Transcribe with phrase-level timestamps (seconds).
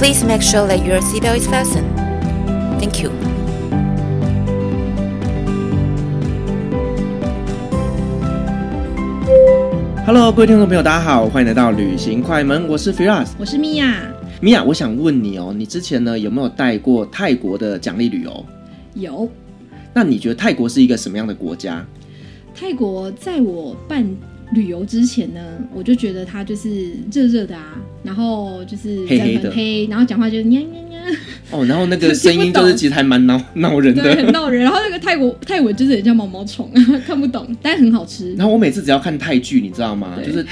[0.00, 1.84] Please make sure that your seatbelt is fastened.
[2.80, 3.10] Thank you.
[10.06, 13.94] Hello，各位听众朋友，大家好，欢迎来到旅行快门，我是 Firas，我是米娅。
[14.40, 18.46] 米娅，我想问你哦，你之前呢有没有带过泰国的奖励旅游？
[18.94, 19.30] 有。
[19.92, 21.84] 那你觉得泰国是一个什么样的国家？
[22.54, 24.02] 泰国在我办
[24.52, 25.40] 旅游之前呢，
[25.74, 31.16] 我就觉得他就是热热的啊，然后就是黑黑的，黑，然后讲话就呀呀呀。
[31.50, 34.62] 哦，然后那个 声音就是其实还蛮闹闹人的，对，很闹人。
[34.62, 36.70] 然后那个泰国泰文就是也叫毛毛虫，
[37.06, 38.34] 看不懂，但是很好吃。
[38.34, 40.18] 然后我每次只要看泰剧，你知道吗？
[40.24, 40.44] 就是。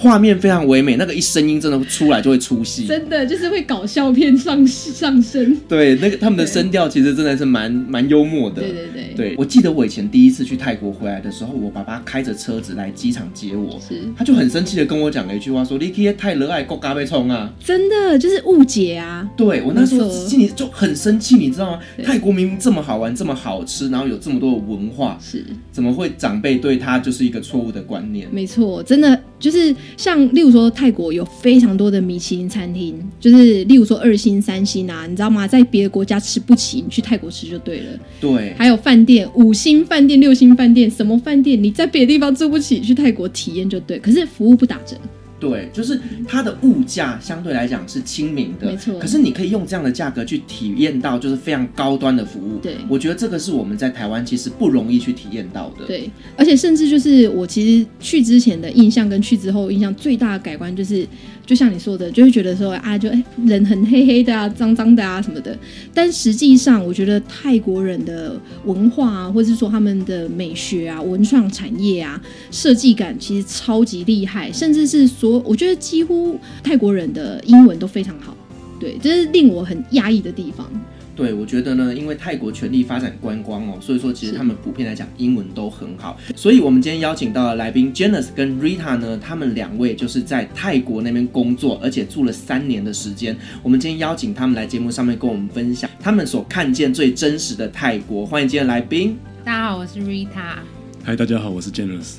[0.00, 5.56] 画面非常唯美，那个一声音真的出来就会出戏，真的就是会搞笑片上上身。
[5.68, 8.62] 对，那个他们的声调其实真的是蛮蛮幽默的。
[8.62, 19.28] 对对对，对我记得我以前第一次去泰国回来的时候，我爸爸开着车子来机场接我，是他就很生气的跟我讲了一句话，说：“你可太热爱国咖啡葱啊！”真的就是误解啊。
[19.36, 21.80] 对我那时候心里就很生气，你知道吗？
[22.04, 28.28] 泰国明明这么好玩，这么好吃，然后有这么多的文化，是怎么会长辈对他就是一个错误的观念？
[28.30, 29.20] 没错，真的。
[29.38, 35.46] 就是像例如说泰国有非常多的米其林餐厅，就是例如说二星、三星啊，你知道吗？
[35.46, 37.86] 在别的国家吃不起，你去泰国吃就对了。
[38.20, 43.98] 对，还有饭店，五星饭店、六星饭店，什么饭店你在别的地方住不起，去泰国体验就对。
[43.98, 44.96] 可是服务不打折。
[45.40, 48.98] 对，就是它的物价相对来讲是亲民的，没错。
[48.98, 52.58] 可是你可以用这样的价格去体验到就是非常高端的服务。
[52.58, 55.84] 对，我觉得这个是我们在台湾其实不容易去体验到的。
[55.86, 61.06] 对，而且甚至就是我其实去之前的印象跟去之后印象最大的改观就是。
[61.48, 65.56] 就像你说的，就会觉得说啊，就哎，人很黑黑的啊，脏脏的啊什么的。
[65.94, 72.20] 但实际上，我觉得泰国人的文化啊，或者是说他们的美学啊、文创产业啊、
[72.50, 74.52] 设计感，其实超级厉害。
[74.52, 78.36] 甚至是说，我觉得几乎泰国人的英文都非常好。
[78.78, 80.70] 对，这是令我很讶异的地方。
[81.18, 86.16] 对，我觉得呢，因为泰国全力发展观光哦，所以说其实他们普遍来讲英文都很好。
[86.36, 93.36] 所以我们今天邀请到的来宾 Janice 跟 Rita 呢，他们两位就是在泰国那边工作，而且住了三年的时间。
[93.64, 98.24] 我们今天邀请他们来节目上面跟我们分享他们所看见最真实的泰国。
[98.24, 99.16] 欢迎今天的来宾。
[99.44, 100.58] 大家好，我是 Rita。
[101.02, 102.18] 嗨，大家好，我是 Janice。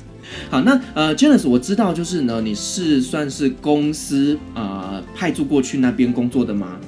[0.50, 6.78] 好，那呃，Janice，我知道就是呢，你是算是公司啊、呃、派驻过去那边工作的吗？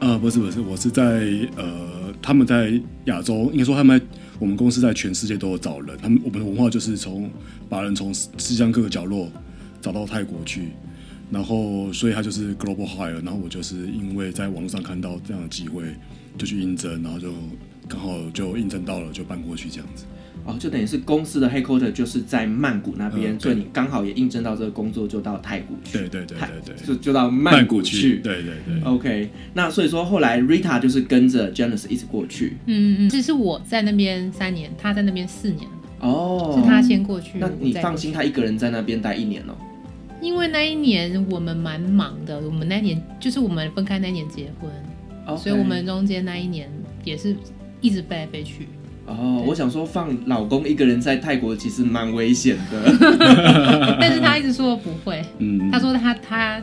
[0.00, 2.72] 呃，不是不是，我是在呃，他们在
[3.04, 4.06] 亚洲，应该说他们在
[4.38, 7.30] 我们公司在全世界都有找人，他们我们的文化就是从
[7.68, 9.30] 把人从世界上各个角落
[9.82, 10.70] 找到泰国去，
[11.30, 15.84] 然后所以他就是 global hire，然后我就是因为在网络上看到这样的机会，
[16.38, 17.30] 就去应征，然后就
[17.86, 20.06] 刚好就应征到了，就搬过去这样子。
[20.50, 25.98] 哦，就等于是公司的 headquarter 就是在曼谷那边，嗯，所以你刚好也应征到这个工作，就到泰国去。
[25.98, 28.16] 对对对对对，就就到曼谷去。
[28.16, 28.82] 谷去对对对。
[28.84, 32.56] OK，那所以说后来 Rita 就是跟着 Janice 一直过去。
[32.66, 35.68] 嗯嗯，其实我在那边三年，他在那边四年。
[36.00, 37.38] 哦，是他先过去。
[37.38, 39.54] 那你放心，他一个人在那边待一年哦。
[40.22, 44.70] 因为那一年我们蛮忙的，我们那年就是我们分开那年结婚.
[45.38, 46.68] 所以我们中间那一年
[47.04, 47.36] 也是
[47.80, 48.66] 一直飞来飞去。
[49.18, 52.96] 哦，我想说放老公一个人在泰国其实蛮危险的，
[54.00, 56.62] 但是他一直说不会，嗯，他说他他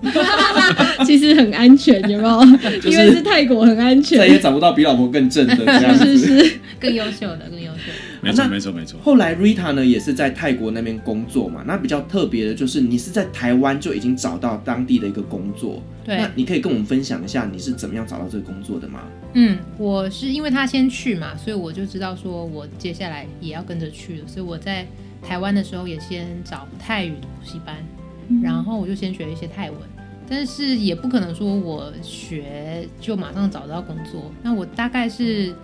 [1.04, 2.40] 其实很安全，有没有？
[2.88, 7.57] 因为是泰国很安全，再也找不到比老婆更正的这样子， 是是更优秀的，更优秀的。
[8.20, 9.00] 没错，没错，没错。
[9.00, 19.00] 后来 Rita 呢也是在泰国那边工作嘛，那比较特别的就是你是在台湾就已经找到当地的一个工作，对，那你可以跟我们分享一下你是怎么样找到这个工作的吗？
[19.34, 24.86] 嗯，我是因为他先去嘛，所以我就知道说我接下来也要跟着去了，所以我在
[25.22, 27.76] 台湾的时候也先找泰语的补习班，
[28.28, 29.78] 嗯，然后我就先学了一些泰文，
[30.28, 35.54] 但是也不可能说我学就马上找到工作，那我大概是。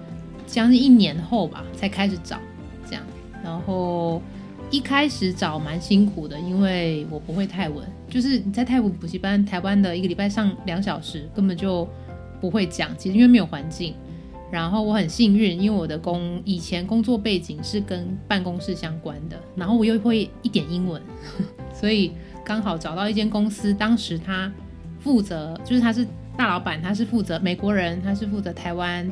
[0.47, 2.39] 将近一年后吧，才开始找，
[2.87, 3.03] 这样。
[3.43, 4.23] 然后
[4.71, 11.89] 一开始找蛮辛苦的，因为我不会泰文，就是你在泰国补习班，台湾的一个礼拜上两小时，根本就
[12.41, 12.97] 不会讲。
[12.97, 13.95] 其实因为没有环境，
[14.51, 21.01] 然后我很幸运，因为我的工以前工作背景是跟办公室相关的，然后我又会一点英文，
[21.75, 22.13] 所以
[22.45, 24.51] 刚好找到一间公司，当时他
[25.01, 26.07] 负责就是他是
[26.37, 29.11] 大老板他是负责美国人，他是负责台湾、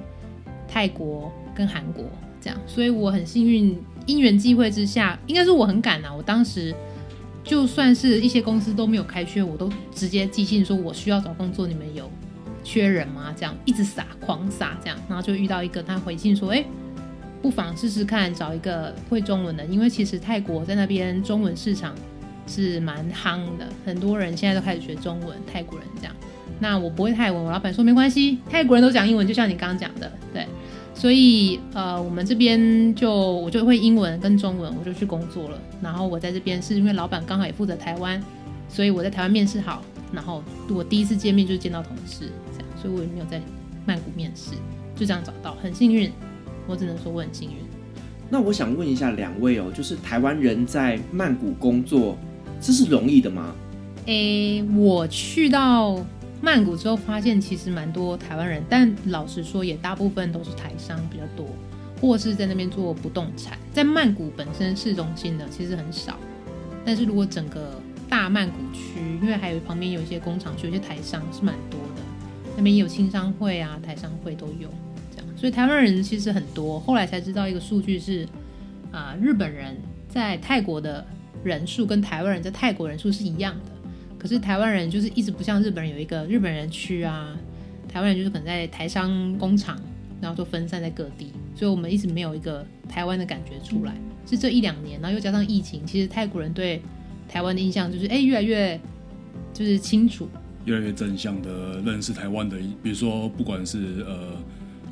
[0.73, 2.03] 泰国跟韩国
[2.41, 6.11] 这样，所以我很幸运，因缘际会之下，应该是我很赶啊。
[6.11, 6.75] 我当时
[7.45, 12.11] 就算是一些公司都没有开缺，我都直接寄信说我需要找工作，你们有
[12.65, 13.35] 缺人吗？
[13.37, 16.65] 这样一直撒，狂撒这样，然后就遇到一个他回信说，哎，
[17.43, 21.95] 不妨试试看找一个会中文的，因为其实泰国在那边中文市场
[22.47, 26.17] 是蛮夯的，很多人现在都开始学中文，泰国人这样。
[26.61, 30.47] 那我不会泰文，我老板说没关系，泰国人都讲英文，就像你刚刚讲的，对，
[30.95, 35.59] 所以呃，我们这边就我就会英文跟中文，我就去工作了。
[35.83, 38.23] 然后我在这边是因为老板刚好也负责台湾，
[38.69, 39.83] 所以我在台湾面试好，
[40.13, 43.41] 然后我第一次见面就是见到同事，这样，所以我也没有在
[43.85, 44.53] 曼谷面试，
[44.95, 46.13] 就这样找到，很幸运，
[46.69, 47.57] 我只能说我很幸运。
[48.31, 52.17] 那我想问一下两位哦，就是台湾人在曼谷工作，
[52.61, 53.53] 这是容易的吗？
[54.07, 55.99] 诶，我去到。
[56.45, 61.47] 曼谷之后发现其实蛮多台湾人，但老实说也大部分都是台商比较多，
[62.01, 63.57] 或是在那边做不动产。
[63.73, 66.19] 在曼谷本身市中心的其实很少，
[66.85, 72.03] 但是如果整个大曼谷区，因为还有旁边有一些工厂区，有些台商是蛮多的，
[72.57, 74.69] 那边也有青商会啊、台商会都有
[75.15, 76.81] 这样，所以台湾人其实很多。
[76.81, 78.27] 后来才知道一个数据是，
[78.91, 79.77] 啊、日本人
[80.09, 81.07] 在泰国的
[81.45, 83.72] 人数跟台湾人在泰国人数是一样的。
[84.23, 87.37] 可是台湾人就是一直不像日本人有一个日本人区啊，
[87.89, 89.77] 台湾人就是可能在台商工厂，
[90.21, 93.93] 然后就分散在各地，所以我们一直没有一个台湾的感觉出来。
[94.25, 96.81] 是这一两年，然后又加上疫情，其实泰国人对
[97.29, 98.81] 台湾的印象就是哎越来越
[99.53, 100.29] 就是清楚，
[100.67, 104.41] 越来越正向的认识台湾的，比如说不管是呃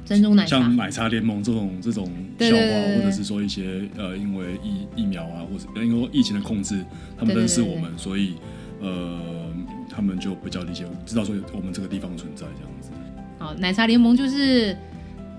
[0.04, 2.06] 珍珠奶茶，像奶茶联盟这种这种
[2.40, 6.84] 笑话，或者是说一些呃因为疫疫苗啊，或者因为疫情的控制，
[7.16, 8.34] 他们认识我们，所以。
[8.80, 9.52] 呃，
[9.88, 12.90] 他们就比较理解，知道说我们这个地方存在这样子。
[13.38, 14.76] 好，奶茶联盟就是，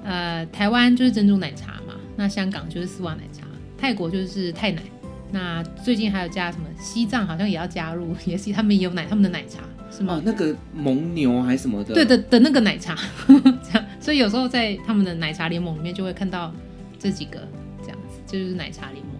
[0.04, 3.46] 呃，台湾就是珍珠奶茶嘛，那香港就是丝袜奶茶，
[3.78, 4.82] 泰国就是泰奶，
[5.32, 6.66] 那最近还有加什么？
[6.80, 9.60] 西藏好像也要加入， 也是他们也有奶，他们的奶茶
[9.96, 10.16] 是吗？
[10.16, 11.94] 哦，那个蒙牛还是什么的？
[11.94, 12.96] 对的的那个奶茶，
[13.28, 13.34] 这
[13.78, 16.54] 样，所以有时候在他们的奶茶联盟里面就会看到
[16.98, 17.48] 这几个
[17.84, 19.16] 这样子，这就是奶茶联盟。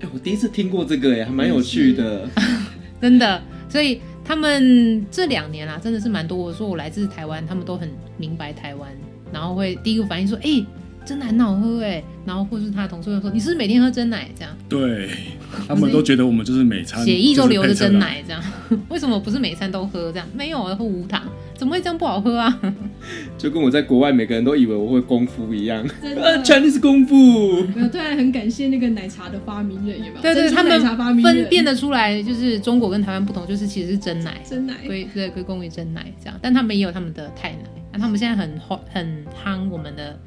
[0.00, 2.26] 哎，我第一次听过这个，哎，还蛮有趣的，
[3.00, 3.42] 真的。
[3.74, 6.38] 所以他们这两年啊，真的是蛮多。
[6.38, 8.88] 我说我来自台湾，他们都很明白台湾，
[9.32, 10.64] 然后会第一个反应说：“哎、
[11.04, 14.50] 珍奶很好喝哎。”然后或是他的同事会说：“你是不是每天喝真奶？”这样。
[14.68, 15.10] 对，
[15.68, 18.42] 他们都觉得我们就是每餐血液都流着真奶这样。
[18.88, 20.26] 为什么不是每餐都喝这样？
[20.34, 21.22] 没有，啊喝无糖，
[21.54, 22.60] 怎么会这样不好喝啊？
[23.36, 25.86] 就跟我在国外，每个人都以为我会功夫一样。
[26.02, 27.62] 真的，Chinese 功夫。
[27.74, 30.22] 没有，突然很感谢那个奶茶的发明人，有没有？
[30.22, 30.80] 对对，他们
[31.22, 36.38] 分辨得出来，就是中国跟台湾不同，就是其实是真奶，真奶归对归功于真奶这样。
[36.40, 38.58] 但他们也有他们的泰奶，那他们现在很
[38.90, 40.18] 很夯我们的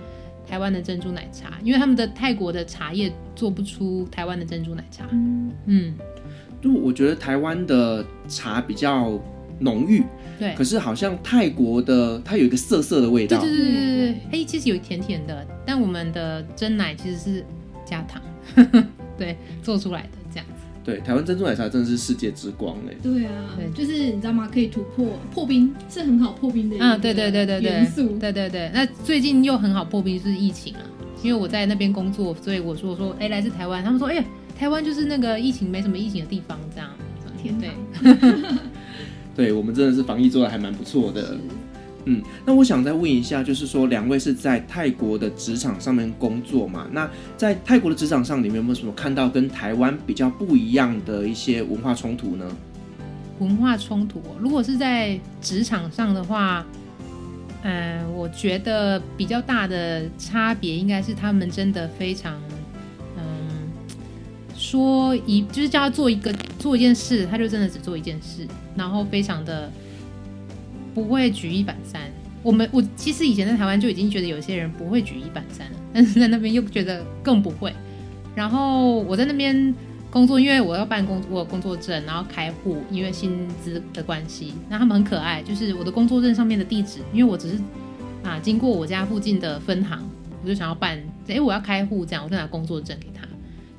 [0.50, 5.06] 台湾的珍珠奶茶，因为他们的泰国的茶叶做不出台湾的珍珠奶茶。
[5.12, 5.94] 嗯嗯，
[6.62, 9.20] 就我觉得台湾的茶比较
[9.60, 10.04] 浓郁。
[10.40, 17.46] 对，可是好像泰国的它有一个涩涩的味道，对对对对对，哎，其实有甜甜的，但我们的真奶其实是
[17.84, 18.22] 加糖，
[19.18, 20.10] 对，做出来的。
[20.88, 22.96] 对，台湾珍珠奶茶真的是世界之光哎。
[23.04, 24.50] 对啊，对，就是你知道吗？
[24.50, 28.72] 可以突破破冰，是很好破冰的啊，对对对对对，元素，对对对。
[28.74, 30.80] 那最近又很好破冰是疫情啊，
[31.22, 34.24] 因为我在那边工作，所以我说我说哎，来自台湾，他们说哎呀，
[34.58, 36.90] 台湾就是那个疫情没什么疫情的地方，这样，
[37.44, 37.70] 天对。
[39.36, 41.38] 对，我们真的是防疫做的还蛮不错的，
[42.10, 46.88] 嗯，那我想再问一下，就是说两位是在泰国的职场上面工作嘛？
[46.94, 52.46] 那在泰国的职场上，你们有没有什么看到跟台湾比较不一样的一些文化冲突呢？
[53.40, 56.66] 文化冲突，如果是在职场上的话，
[57.64, 62.34] 嗯、我觉得比较大的差别应该是他们真的非常。
[63.18, 63.24] 嗯
[64.56, 69.72] 说一就是叫他做一个做一件事，他就真的只做一件事，然后非常的
[70.98, 72.02] 不会举一反三。
[72.42, 77.72] 我们我其实以前在台湾就已经觉得有些人不会举一反三了， 但是在那边又觉得更不会。
[78.34, 79.76] 然后我在那边
[80.10, 84.56] 工作，因为我要办工我有工作证，然后开户，因为薪资的关系。
[84.70, 87.60] 那他们很可爱，就是我的工作证上面的地址，因为我只是
[88.24, 90.02] 啊经过我家附近的分行，
[90.42, 93.17] 我就想要办，哎，我要开户这样，我就拿工作证给他。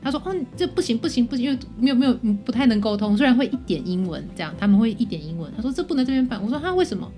[0.02, 2.14] 他说：“哦，这不行不行不行，因为没有没有
[2.44, 5.52] 不太能沟通，虽然会一点英文，这样他们会一点英文。
[5.56, 6.42] 他说这不能这边办。
[6.42, 7.10] 我说他为什么？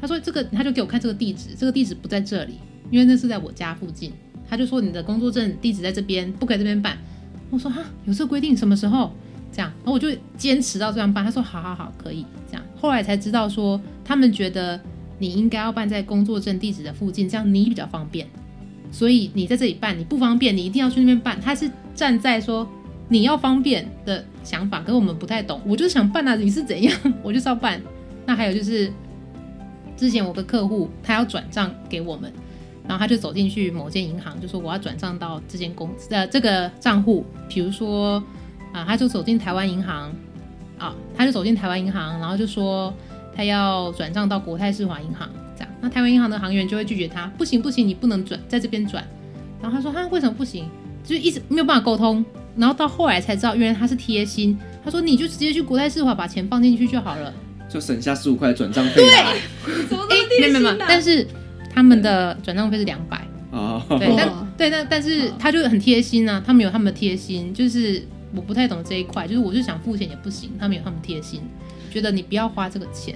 [0.00, 2.54] 他说这个他就给我看这个地址，这个地址不在这里，
[2.90, 4.12] 因为那是在我家附近。
[4.48, 6.96] 他就说你的工作证地址在这边，不可以这边办。
[7.50, 9.12] 我说哈，有这个规定，什么时候？
[9.52, 11.24] 这样，然后我就坚持到这样办。
[11.24, 12.62] 他说好好好，可以这样。
[12.80, 14.80] 后来才知道说他们觉得
[15.18, 18.26] 你应该要办在工作证地址的附近，这样你比较方便。
[18.92, 21.40] 所以你在这里办你不方便，你一定要去那边办。
[21.40, 21.68] 他是
[22.00, 22.66] 站在说
[23.08, 25.60] 你要方便的想法，可是我们不太懂。
[25.66, 27.78] 我就想办啊，你是怎样， 我就是要办。
[28.24, 28.90] 那还有就是，
[29.98, 32.32] 之前我个客户他要转账给我们，
[32.88, 37.26] 然后他就走进去某间银行，就说我要转账到这间公司的这个账户。
[37.50, 38.14] 比如说
[38.72, 40.10] 啊，他就走进台湾银行
[40.78, 42.94] 啊，他就走进台湾银行，然后就说
[43.36, 45.70] 他要转账到国泰世华银行这样。
[45.82, 49.04] 那台湾银行的行员就会拒绝他，不行不行，你不能转在这边转。
[49.60, 50.64] 然后他说他为什么不行？
[51.04, 52.24] 就一直没有办法沟通。
[52.56, 54.58] 然后到后来才知道，原来他是贴心。
[54.84, 57.32] 他说你就直接去国泰世华把钱放进去就好了，
[57.68, 58.94] 就省下十五块转账费。
[58.96, 59.36] 对，哎，
[60.40, 61.26] 没有没有，但是
[61.72, 63.26] 他们的转账费是两百。
[63.52, 68.02] 哦，对，但 对，但但是他就很贴心啊，他们有他们的贴心，就是
[68.34, 71.40] 我不太懂这一块，就是我就想付钱也不行，他们有他们贴心，
[71.90, 73.14] 觉得你不要花这个钱，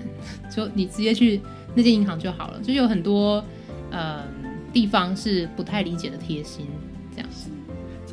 [0.55, 1.41] 就你直接去。
[1.77, 3.45] 那间银行就好了，就有很多
[3.91, 4.23] 呃
[4.73, 6.69] 地方是不太理解的贴心，
[7.13, 7.51] 这样子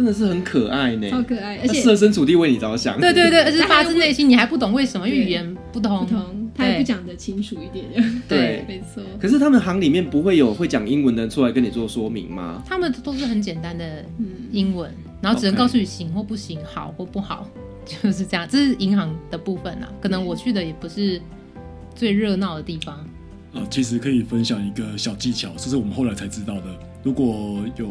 [0.02, 7.86] 真的是很可爱呢，超可爱，而且设身处地为你着想，对对对， 而且发自内心，你还不懂为什么，因为语言不通，不同，他也不讲得清楚一点，
[8.28, 9.04] 对，没错。
[9.20, 12.64] 可是他们行里面不会有会讲英文的人出来跟你做说明吗？
[12.66, 14.04] 他们都是很简单的
[14.52, 14.92] 英文，
[15.22, 17.48] 然后只能告诉你行或不行，好或不好，
[17.86, 18.48] 就是这样。
[18.50, 21.22] 这是银行的部分啊，可能我去的也不是
[21.94, 23.08] 最热闹的地方。
[23.54, 26.64] 呃，其实可以分享一个小技巧，这是我们后来才知道的。
[27.04, 27.90] 如果有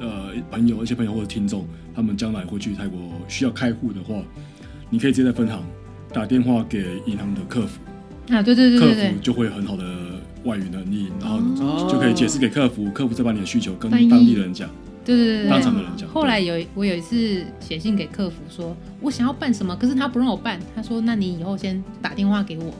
[0.00, 2.98] 呃朋友、一些朋友或者听众，他们将来会去泰国
[3.28, 4.14] 需要开户的话，
[4.88, 5.62] 你可以直接在分行
[6.12, 7.80] 打电话给银行的客服。
[8.28, 9.84] 啊，对对对，对，客服就会很好的
[10.44, 11.38] 外语能力，然后
[11.88, 14.68] 就可以解释给客服，客服再把你的需求跟当地人讲，
[15.04, 16.08] 对对对，当场的人讲。
[16.08, 22.74] 后来有我有一次写信给客服说，我想要办什么，可是他不让我办，他说那你以后先打电话给我，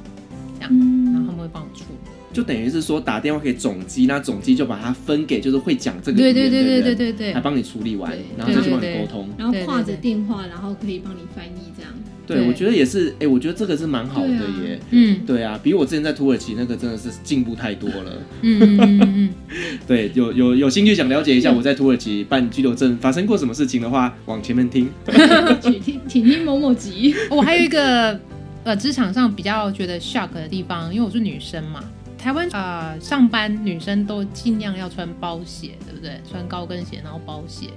[0.58, 0.70] 这样，
[1.12, 2.10] 然后他们会帮我处理。
[2.36, 11.90] 就等于是说打电话给总机，那总机就把它分给就是会讲这个语言的人，对对对对对对，还帮你处理完，然后再去帮你沟通，然后挂着电话，然后可以帮你翻译这样。
[12.26, 14.78] 对，我觉得也是，哎，我觉得这个是蛮好的耶。
[14.90, 18.12] 嗯，对啊，比我之前在土耳其那个真的是进步太多了。
[18.42, 19.30] 嗯嗯嗯，
[19.88, 24.90] 对，有有有兴趣想了解一下我在土耳其办居留证发生过什么事情的话，往前面听，
[25.62, 27.14] 请听请听某某集。
[27.30, 28.20] 我还有一个
[28.64, 31.80] 呃职场上比较觉得 shock 的地方，因为我是女生嘛。
[32.18, 36.20] 台湾啊、呃，上班女生都尽量要穿包鞋，对不对？
[36.28, 37.68] 穿高跟鞋，然后包鞋。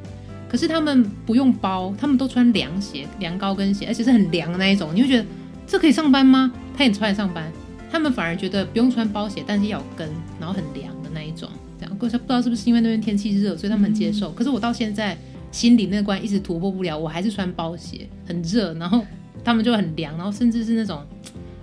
[0.48, 4.90] 可是他们不用包，他们都穿凉鞋、凉高跟鞋，而且是很凉的那一种。
[4.96, 5.26] 你会觉得
[5.68, 6.52] 这可以上班吗？
[6.76, 7.52] 他也穿来上班。
[7.92, 11.48] 他们反而觉得不用穿包鞋，但是要有跟，然后很凉的那一种。
[11.80, 14.32] 这样，不知道是不是因为那边天气热，所以他们很接受。
[14.32, 15.16] 可是我到现在
[15.52, 19.06] 心里那关一直突破不了，我还是穿包鞋，很热，然后
[19.44, 21.06] 他们就很凉，然后甚至是那种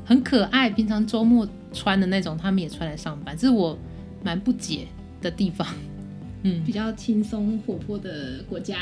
[0.04, 1.46] 很可爱，平常周末。
[1.72, 3.78] 穿的那种，他们也穿来上班，这是我
[4.22, 4.86] 蛮不解
[5.20, 5.66] 的地方。
[6.42, 8.76] 嗯，比较轻松活泼的国家，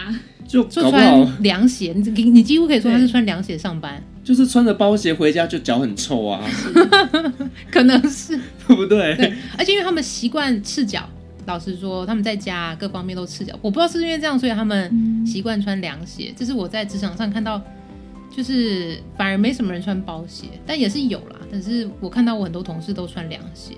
[0.47, 6.45] 就就穿凉鞋，你你几乎可以说他是穿凉鞋上班， 就是穿着包鞋回家就脚很臭啊，
[7.71, 9.17] 可能是对不对？
[9.17, 11.09] 对，而且因为他们习惯赤脚，
[11.47, 16.35] 老实说他们在家各方面都赤脚，我不知道是因为这样，所以他们习惯穿凉鞋。
[16.37, 17.63] 这是我在职场上看到。
[18.37, 21.37] 就是反而没什么人穿包鞋，但也是有啦。
[21.51, 23.75] 但是我看到我很多同事都穿凉鞋，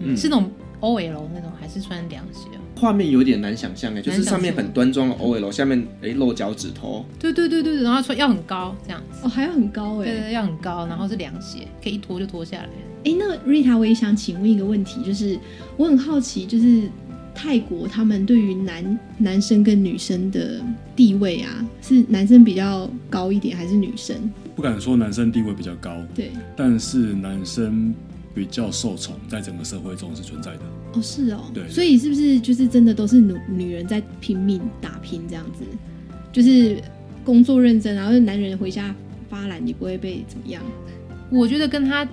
[0.00, 2.48] 嗯，是那种 OL 那种，还是穿凉鞋？
[2.76, 7.04] 画面有点难想象哎，就是上面很端庄的 OL，下面哎露脚趾头。
[7.18, 12.68] 对对对对，然后穿要很高这样子哦，还要很高哎，对，对对，要很高，然后是凉鞋，可以一脱就脱下来。
[13.04, 15.38] 哎，那 Rita，我也想请问一个问题，就是
[15.76, 16.90] 我很好奇，就是。
[17.34, 20.62] 泰国他们对于男男生跟女生的
[20.94, 24.16] 地位啊，是男生比较高一点，还是女生？
[24.54, 27.92] 不敢说男生地位比较高，对，但是男生
[28.32, 30.60] 比较受宠，在整个社会中是存在的。
[30.94, 35.64] 哦，是哦，对，所以是不是就是真的都是女女人在拼命打拼这样子？
[36.32, 36.80] 就是
[37.24, 38.94] 工作认真，然后男人回家
[39.28, 40.62] 发懒，你不会被怎么样？
[41.30, 42.08] 我觉得跟他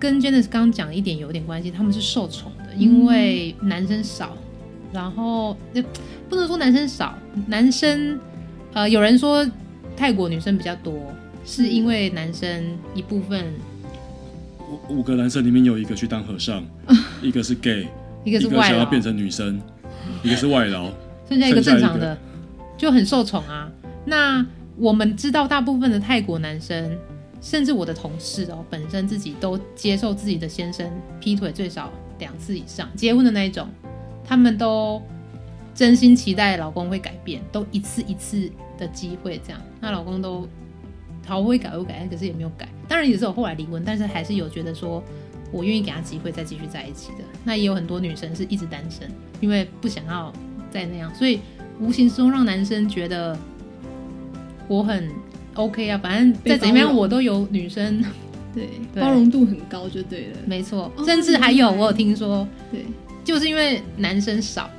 [0.00, 4.36] 跟 Janice 刚刚讲一点有点关系，他们是受宠的，因为男生少。
[4.92, 5.56] 然后，
[6.28, 7.16] 不能说男生少，
[7.46, 8.18] 男生，
[8.72, 9.46] 呃，有人说
[9.96, 10.94] 泰国女生比较多，
[11.44, 13.44] 是因为男生一部分，
[14.88, 16.64] 五五个男生里面有一个去当和尚，
[17.20, 17.86] 一个是 gay，
[18.24, 19.60] 一个是外劳，想要变成女生，
[20.24, 20.90] 一个是外劳，
[21.28, 22.16] 剩下一个正常的，
[22.78, 23.70] 就很受宠啊。
[24.06, 24.44] 那
[24.76, 26.96] 我们知道，大部分的泰国男生，
[27.42, 30.90] 甚至我的同事哦，本身自己都接受自己的先生
[31.20, 33.68] 劈腿最少两次以上，结婚的那一种。
[34.28, 35.00] 他们都
[35.74, 39.60] 真心期待老公会改变，都一次一次的机会这样。
[39.80, 40.46] 那老公都
[41.26, 42.68] 好会改会改，可是也没有改。
[42.86, 45.02] 当然也是有后来离婚，但是还是有觉得说
[45.50, 47.24] 我愿意给他机会再继续在一起的。
[47.44, 50.32] 那也有很多女生是一直单身，因为不想要
[50.70, 51.40] 再那样，所以
[51.80, 53.38] 无形中让男生觉得
[54.66, 55.08] 我很
[55.54, 58.04] OK 啊，反正再怎么样我都有女生。
[58.54, 60.38] 对，包容度很高就对了。
[60.46, 62.84] 没错，哦甚至还有我有听说，对，
[63.28, 64.70] 就是因为男生少，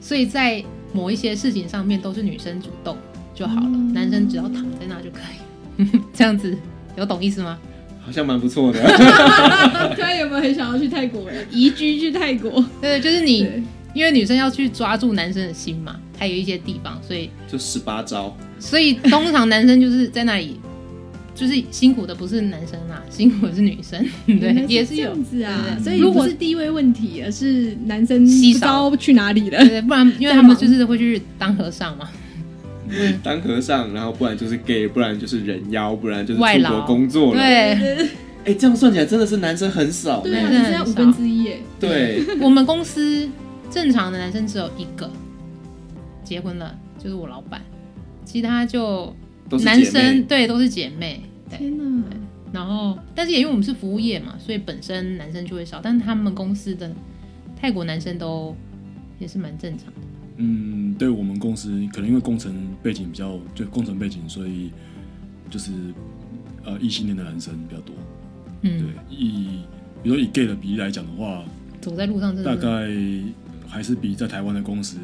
[0.00, 2.96] 所以在某一些事情上面都是女生主动
[3.34, 5.86] 就好了，嗯男生只要躺在那就可以。
[6.14, 6.56] 这样子
[6.96, 7.58] 有懂意思吗？
[8.00, 8.80] 好像蛮不错的。
[10.00, 12.64] 他有没有很想要去泰国人移居去泰国？
[12.80, 13.46] 对，就是你，
[13.92, 20.58] 因为女生要去抓住男生的心嘛，还有一些地方，所以就十八招，所以通常男生就是在那里，
[21.38, 29.80] 就是辛苦的不是男生啦， 辛苦的是女生，对，也是是有这样子啊所以如果不是地位问题，而是男生不稀少去哪里了对。
[29.82, 32.08] 不然因为他们就是会去当和尚嘛，
[33.22, 37.40] 当和尚，然后不然就是 gay，不然就是人妖，不然就是外出国工作了。
[37.40, 38.08] 对。
[38.44, 40.20] 哎，这样算起来真的是男生很少。
[40.22, 41.60] 对啊，男生很只剩下五分之一耶。
[41.78, 43.28] 对， 我们公司
[43.70, 45.08] 正常的男生只有一个
[46.24, 47.60] 结婚了，就是我老板，
[48.24, 49.14] 其他就
[49.64, 52.04] 男生对都是姐妹，对，天哪！
[52.52, 56.90] 然后但是也因为我们是服务业嘛，所以本身男生就会少，但是他们公司的
[57.54, 58.56] 泰国男生都
[59.18, 60.00] 也是蛮正常的，
[60.38, 64.70] 嗯，对我们公司可能因为工程背景比较，就工程背景，所以
[65.50, 65.72] 就是
[66.64, 67.94] 呃异性恋的男生比较多。
[68.62, 69.60] 嗯对嗯，，以
[70.02, 71.44] 比如说以 gay 的比例来讲的话，
[71.80, 72.88] 走在路上真的大概
[73.68, 74.98] 还是比在台湾的公司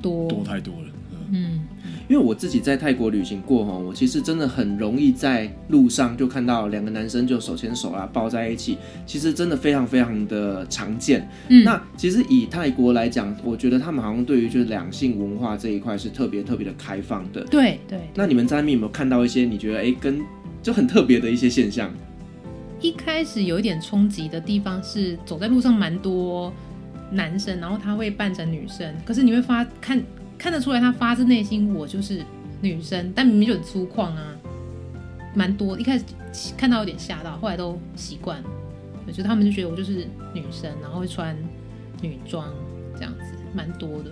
[0.00, 0.88] 多多太多了。
[1.30, 11.28] 嗯嗯，因为我自己在泰国旅行过哈，我其实真的很容易在路上就看到两个男生就手牵手啊抱在一起，其实真的非常非常的常见。
[11.48, 17.42] 嗯那其实以泰国来讲，我觉得他们好像对于就是两性文化这一块是特别特别的开放的。
[17.44, 20.20] 对对，那你们在那边有没有看到一些你觉得哎跟
[20.62, 21.92] 就很特别的一些现象？
[22.80, 26.52] 一开始有一点冲击的地方是走在路上蛮多
[27.10, 30.00] 男生，然后他会扮成女生，可是你会发看
[30.38, 32.22] 看得出来他发自内心我就是
[32.60, 34.36] 女生，但明明就很粗犷啊，
[35.34, 35.78] 蛮多。
[35.78, 36.04] 一开始
[36.56, 38.48] 看到有点吓到，后来都习惯了。
[39.06, 41.36] 我觉得他们就觉得我就是女生，然后会穿
[42.02, 42.46] 女装
[42.96, 44.10] 这样子，蛮多的。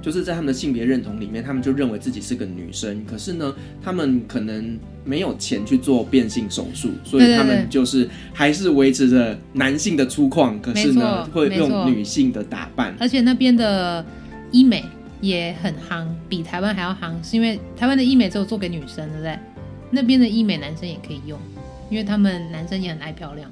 [0.00, 12.94] 就是在他们的性别认同里面，他们就认为自己是个女生，可是呢，他们可能没有钱去做变性手术，所以他们就是还是维持着男性的粗犷，可是呢，会用女性的打扮。
[13.00, 14.04] 而且那边的
[14.52, 14.84] 医美
[15.20, 19.38] 也很夯，比台湾还要夯，是因为台湾的医美只有做给女生，对不对？
[19.90, 21.38] 那边的医美男生也可以用，
[21.90, 23.50] 因为他们男生也很爱漂亮，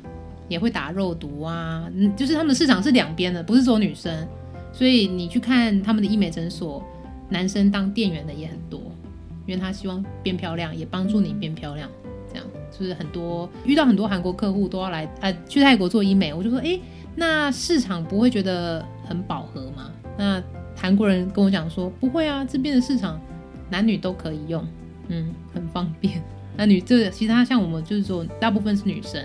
[0.48, 4.26] 也会打肉毒啊，嗯，就是他们的市场是两边的，不是说女生，
[4.72, 6.84] 所以你去看他们的医美诊所，
[7.28, 8.80] 男生当店员的也很多，
[9.46, 11.88] 因为他希望变漂亮，也帮助你变漂亮，
[12.30, 16.78] 这样就是很多遇到很多韩国客户都要来呃去泰国做医美，我就说，诶，
[17.14, 19.90] 那市场不会觉得很饱和吗？
[20.18, 20.42] 那
[20.86, 23.20] 韩国人跟我讲说，不会啊，这边的市场
[23.68, 24.64] 男女都可以用，
[25.08, 26.22] 嗯，很方便。
[26.56, 29.20] 那女这其他像我们就是说，大部分是女生，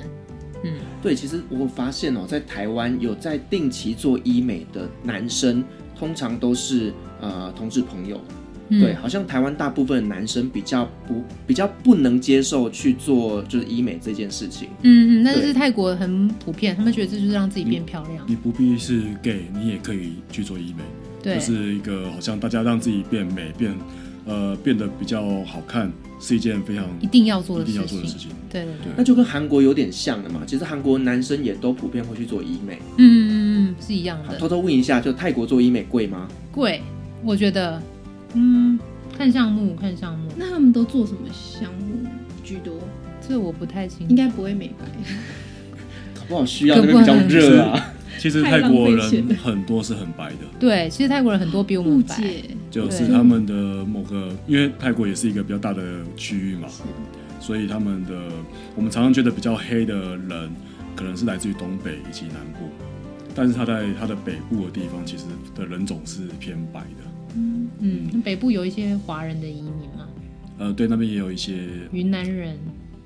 [0.63, 5.63] 嗯，对，其实我发现哦，在台湾有在定期做医美的男生，
[5.95, 8.19] 通常都是呃同志朋友。
[8.73, 14.69] 嗯对，好像台湾大部分的男生比较不比较不能接受去做就是医美这件事情。
[14.81, 23.73] 嗯嗯，但是泰国很普遍，他们觉得这就是让自己变漂亮，你不必是 gay，你也可以去做医美，对，就是一个好像大家让自己变美、变
[24.25, 28.29] 呃变得比较好看，是一件非常一定要做的事一定要做的事情，情。
[28.49, 30.41] 对对对，那就跟韩国有点像的嘛。
[30.45, 32.79] 其实韩国男生也都普遍会去做医美。
[32.97, 33.31] 嗯嗯
[33.69, 36.27] 嗯，是一样的，偷偷问一下，就泰国做医美贵吗？
[36.51, 36.81] 贵，
[37.23, 37.81] 我觉得，
[38.33, 38.77] 嗯，
[39.17, 42.07] 看项目看项目，那他们都做什么项目
[42.43, 42.73] 居多？
[43.27, 44.15] 这我不太清楚应。
[44.15, 44.85] 该不会美白。
[46.15, 47.93] 搞不好需要那边比较热啊。
[48.19, 52.15] 其实泰国人很多是很白的，对，其实泰国人很多比我们白，
[52.69, 55.81] 就是他们的某个，因为泰国也是一个比较大的
[56.15, 56.67] 区域嘛，
[57.39, 58.29] 所以他们的
[58.75, 60.49] 我们常常觉得比较黑的人，
[60.95, 62.69] 可能是来自于东北以及南部，
[63.33, 65.23] 但是他在他的北部的地方，其实
[65.55, 67.11] 的人种是偏白的。
[67.79, 70.07] 嗯，北部有一些华人的移民嘛，
[70.59, 72.55] 呃，对，那边也有一些云南人，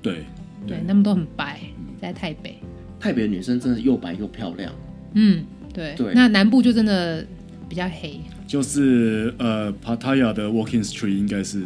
[0.02, 0.24] 对
[0.66, 1.60] 对，他们都很白，
[2.00, 2.58] 在台北。
[2.98, 4.72] 台北的女生真的又白又漂亮。
[5.18, 7.26] 嗯，对，对那南部就真的
[7.68, 8.20] 比较黑。
[8.46, 11.64] 就是呃，Pattaya 的 Walking Street 应该是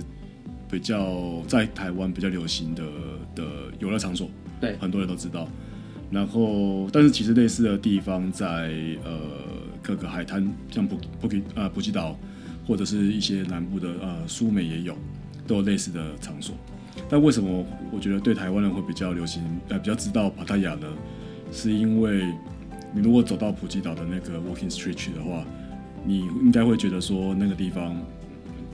[0.71, 2.83] 比较在台湾比较流行的
[3.35, 3.45] 的
[3.81, 5.49] 游乐场所，对很多人都知道。
[6.11, 8.73] 然后，但是其实类似的地方在
[9.05, 9.21] 呃
[9.83, 12.17] 各个海滩，像普普吉呃普吉岛，
[12.67, 14.97] 或者是一些南部的呃苏美也有，
[15.47, 16.55] 都有类似的场所。
[17.09, 20.87] 但为什么我觉得对台湾人会比较流行呃比较知道 Pattaya 呢？
[21.53, 22.25] 是因为
[22.93, 25.45] 你如果走到普吉岛的那个 Walking Street 去的话，
[26.05, 27.97] 你应该会觉得说那个地方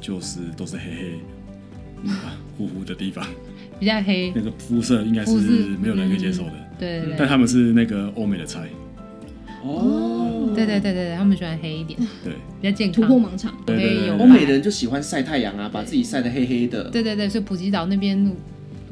[0.00, 1.20] 就是都是黑黑、
[2.02, 2.14] 嗯、
[2.57, 3.26] 糊糊的地方，
[3.79, 5.33] 比较黑，那个肤色应该是
[5.81, 6.52] 没有人可以接受的。
[6.52, 8.68] 嗯、对，对，对，但他们是那个欧美的菜。
[9.62, 13.52] 哦，对对对对对，他们喜欢黑一点，对，比较健康，突破盲肠。
[13.66, 16.88] 对对对，欧美人就喜欢晒太阳啊，把自己晒得黑黑的。
[16.90, 18.16] 对对对，所以普吉岛那边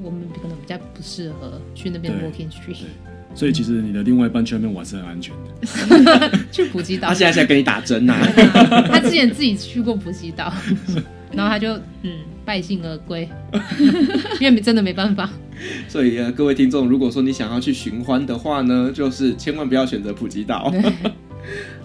[0.02, 2.86] 我们可能比较不适合去那边 Walking Street。
[3.34, 6.38] 所以其实你的另外一半去那边玩是很安全的。
[6.52, 8.82] 去普吉岛，他现在在给你打针呐、啊。
[8.88, 10.52] 他之前自己去过普吉岛，
[11.32, 12.12] 然后他就嗯
[12.44, 13.28] 败兴而归，
[14.40, 15.28] 因为真的没办法。
[15.88, 20.72] 所以呃，各位听众，如果说你想要去寻欢的话呢，就是千万不要选择普吉岛。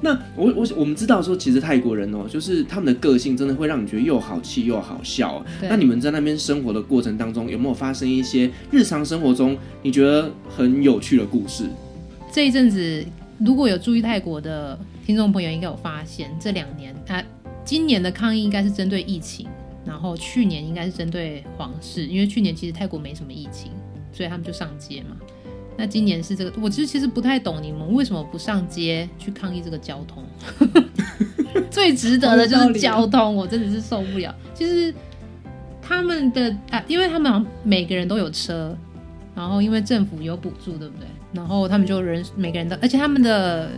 [0.02, 5.44] 那我我我们知道说，其实泰国人哦，就是他们的个性真的会让你觉得又好气又好笑。
[5.62, 11.66] 那你们在那边生活的过程当中，有没有发生一些日常生活中你觉得很有趣的故事？
[12.32, 13.06] 这一阵子
[13.40, 17.24] 如果有注意泰国的听众朋友，应该有发现，这两年啊，
[17.66, 19.48] 今年的抗议应该是针对疫情，
[19.86, 23.72] 然后去年应该是针对皇室，因为去年其实泰国没什么疫情，
[24.14, 25.18] 所以他们就上街嘛。
[25.80, 30.22] 那今年是这个，我其实其实不太懂你们为什么不上街去抗议这个交通
[31.72, 34.36] 最值得的就是交通，我真的是受不了。
[34.54, 34.94] 其实
[35.82, 38.78] 他们的啊，因为他们好像每个人都有车，
[39.34, 41.08] 然后因为政府有补助，对不对？
[41.32, 43.70] 然后他们就人每个人都，而且他们的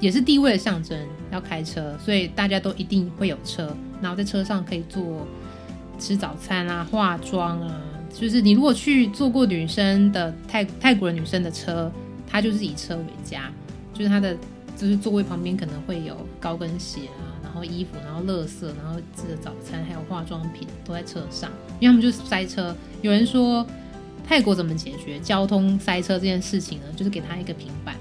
[0.00, 0.98] 也是地位的象征，
[1.30, 5.26] 要开车，所以大家都一定会有车，然后在车上可以做
[5.98, 7.80] 吃早餐啊、化妆啊。
[8.12, 11.90] 就是你如果去坐过女生的泰泰国人女生的车，
[12.26, 13.50] 她就是以车为家，
[13.92, 14.36] 就是她的
[14.76, 22.74] 就是座位旁边可能会有高跟鞋啊，然后衣服，然后垃圾，然后吃的早餐，还有化妆品都在车上，因为他们就是塞车。
[23.00, 23.66] 有人说
[24.26, 26.84] 泰国怎么解决交通塞车这件事情呢？
[26.94, 27.96] 就是给他一个平板，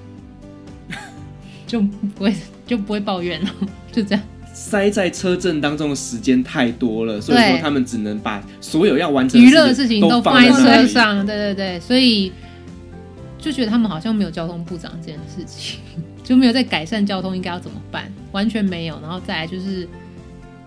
[1.66, 2.36] 就不会
[2.68, 3.50] 就不会抱怨了，
[3.92, 4.24] 就这样。
[4.54, 11.26] 塞在车阵当中的时间太多了，所以说他们只能把所有要完成娱乐的事情都放在车上。
[11.26, 12.32] 对对对，所以
[13.38, 15.80] 就觉得他们好像没有交通部长这件事情，
[16.24, 19.00] 就没有在改善交通应该要怎么办，完全没有。
[19.02, 19.88] 然后再来就是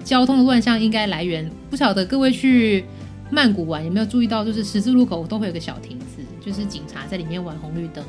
[0.03, 2.85] 交通的乱象应该来源，不晓得各位去
[3.31, 8.03] 曼谷玩有没有注意到，就是十字路口都会有个小亭子，就是警察在里面玩红绿灯，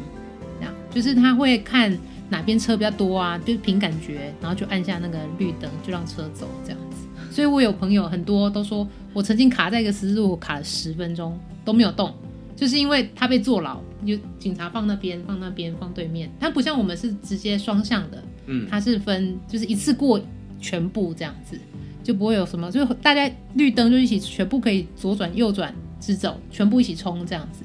[0.60, 1.98] 这样就是他会看。
[2.30, 3.38] 哪边车比较多啊？
[3.40, 7.08] 就凭感觉，然后就按下那个绿灯，就让车走这样子。
[7.32, 12.14] 所以我有朋友很多都说，我曾经卡在一个十字路口卡了十分钟都没有动，
[12.56, 16.32] 就是因为他被坐牢，就警察放那边，放那边，放对面。
[16.40, 20.20] 他不像我们是直接双向的，嗯，他是分就是一次过
[20.62, 21.60] 全部这样子，
[22.04, 27.64] 就不会有什么，就大家绿灯就一起全部可以左转右转直走，全部一起冲这样子。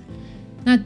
[0.65, 0.77] 那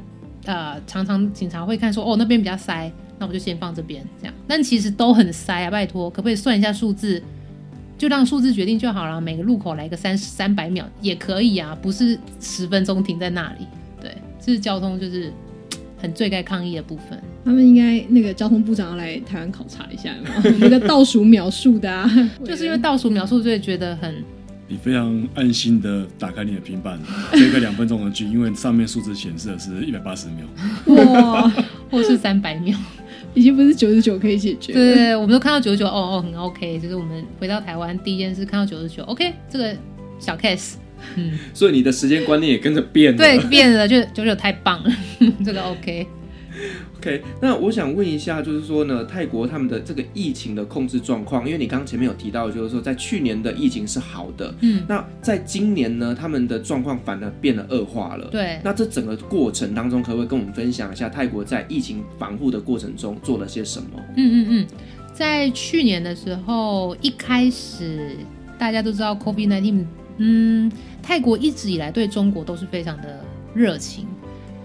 [0.44, 2.92] 呃，常常警察会看说，哦，那边比较塞。
[3.18, 4.34] 那我就先放这边，这样。
[4.46, 7.22] 但其实都很塞啊，拜托，可不可以算一下数字，
[7.96, 9.20] 就让数字决定就好了。
[9.20, 13.66] 每个路口来个三三百秒也可以啊，不是十分钟停在那里。
[14.00, 15.32] 对，这是交通就是
[15.96, 17.18] 很最该抗议的部分。
[17.44, 20.14] 他们应该那个交通部长要来台湾考察一下，
[20.58, 22.10] 那个 倒数秒数的啊，
[22.44, 24.14] 就是因为倒数秒数，所以觉得很。
[24.66, 26.98] 你非常安心的打开你的平板，
[27.32, 30.46] 追个两分钟的剧，因为上面数字显示的是一百八十秒，
[30.94, 31.52] 哇，
[31.90, 32.76] 或是三百秒。
[33.34, 34.72] 已经不是九十九可以解决。
[34.72, 36.78] 对对对，我们都看到九十九，哦哦，很 OK。
[36.78, 39.76] 就是我们回到台湾第一件事，看到九十九，OK，这个
[40.18, 40.74] 小 case。
[41.16, 43.18] 嗯，所以你的时间观念也跟着变了。
[43.18, 44.90] 对，变了，就九十九太棒了，
[45.44, 46.06] 这个 OK。
[47.04, 58.58] OK，那我想问一下，就是说呢，泰国他们的这个疫情的控制状况，因为你刚刚前面有提到，就是说在去年的疫情是好的，嗯，那在今年呢，他们的状况反而变得恶化了，对。
[58.64, 63.88] 那这整个过程当中，可不可以跟我们分享一下泰国在疫情防护的过程中做了些什么？
[64.16, 64.66] 嗯嗯嗯，
[65.12, 68.16] 在去年的时候，一开始
[68.58, 69.84] 大家都知道 COVID-19，
[70.16, 73.22] 嗯，泰国一直以来对中国都是非常的
[73.54, 74.06] 热情。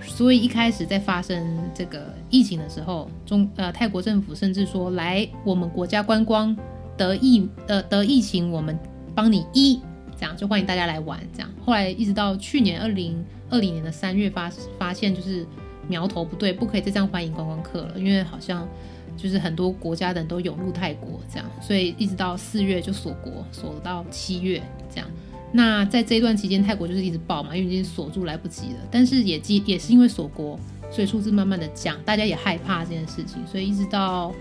[0.10, 6.56] 所以一开始在发生这个疫情的时候，中呃泰国政府甚至说，来我们国家观光
[6.98, 8.78] 得疫呃得疫情，我们
[9.16, 9.80] 帮你医，
[10.18, 11.50] 这样就欢迎大家来玩这样。
[11.64, 15.46] 后来一直到去年二零二零年的三月发发现就是
[15.88, 18.68] 苗头不对，不可以再这样欢迎观光客了，因为好像
[19.16, 24.62] 就是很多国家的人都涌入泰国这样，所以一直到四月就锁国，锁到七月
[24.94, 25.08] 这样。
[25.52, 28.80] 那在这一段期间，泰国就是一直爆嘛，因为已经锁住来不及了。
[28.92, 30.60] 但是也也是因为锁国，
[30.92, 34.34] 所以数字慢慢的降，大家也害怕这件事情，所以一直到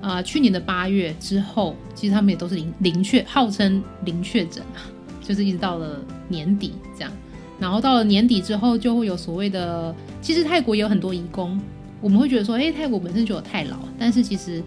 [0.00, 4.80] 啊、去年的八月之后，其实他们也都是零零确，号称零确诊啊，
[5.22, 7.12] 就是一直到了年底这样。
[7.58, 11.60] 然后到了年底之后，就会有所谓的，其实泰国也有很多移工，
[12.00, 14.62] 我们会觉得说，哎，泰国本身就有泰劳，但是其实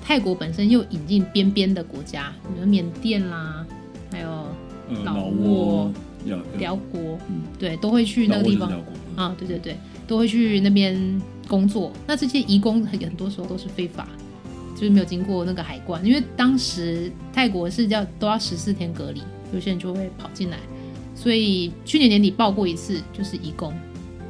[0.00, 3.66] 泰国本身又引进边边的国家，比如缅甸啦，
[4.12, 4.45] 还有
[5.04, 5.92] 老挝、
[6.24, 8.70] 寮、呃、寮国，嗯，对，都会去那个地方
[9.16, 11.92] 啊，对对对，都会去那边工作。
[12.06, 14.08] 那这些移工很很多时候都是非法，
[14.74, 19.22] 就是没有经过那个海关，因为当时泰国是要都要十四天隔离，
[19.52, 20.58] 有些人就会跑进来，
[21.14, 23.72] 所以去年年底报过一次，就是移工。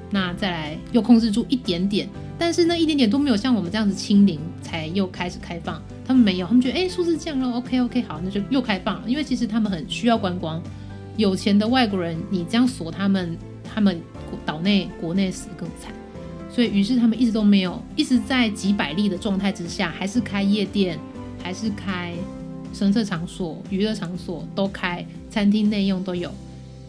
[0.09, 5.83] 那再来又控制住一点点，但是那一点点都没有像我们这样子清零，才又开始开放。
[6.07, 9.11] 他们没有，他们觉得哎，数字降了，OK OK，好，那就又开放了。
[9.11, 10.63] 因为其实他们很需要观光，
[11.17, 14.01] 有钱的外国人你这样锁他们，他们
[14.45, 15.93] 岛内国内死更惨。
[16.51, 20.99] 所以于是他们一直都没有，一直在几百例的状态之下，还是开夜店，
[21.43, 22.15] 还是开
[22.73, 26.31] 声色场所、娱乐场所都开，餐厅内用都有，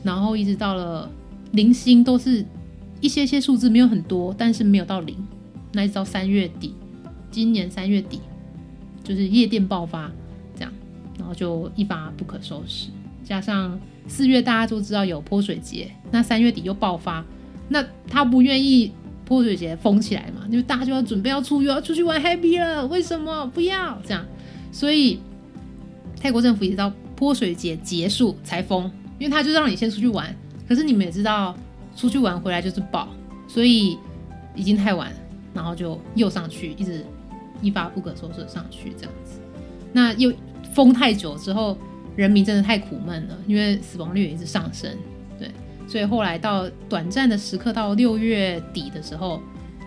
[0.04, 1.10] 然后一直到了
[1.52, 2.46] 零星都是。
[3.00, 5.16] 一些些数字没有很多，但是没有到零。
[5.72, 6.74] 那一直到三月底，
[7.30, 8.20] 今年三月底，
[9.08, 10.12] 就是夜店爆发，
[10.56, 10.72] 这样，
[11.18, 12.88] 然后就一发不可收拾。
[13.24, 17.24] 加上四月大家都知道有泼水节，那三月底又爆发，
[17.70, 18.92] 那他不愿意
[19.24, 20.46] 泼水节封起来嘛？
[20.50, 22.86] 因为大家就要准备要出游，要出去玩 happy 了。
[22.88, 24.26] 为什么不要这样？
[24.72, 25.20] 所以
[26.20, 30.36] 泰国政府一直到泼水节结束才封，因为他就让你先出去玩。
[30.68, 31.56] 可是你们也知道。
[31.96, 33.08] 出去玩回来就是爆，
[33.48, 33.98] 所以
[34.54, 35.12] 已经太晚，
[35.52, 37.04] 然后就又上去，一直
[37.62, 39.40] 一发不可收拾上去这样子。
[39.94, 40.32] 那又
[40.74, 41.78] 封太久之后，
[42.16, 44.92] 人民真的太苦闷了，因为死亡率也一直上升，
[45.40, 45.50] 对，
[45.88, 49.42] 所以后来到短暂的时刻，到六月底的时候，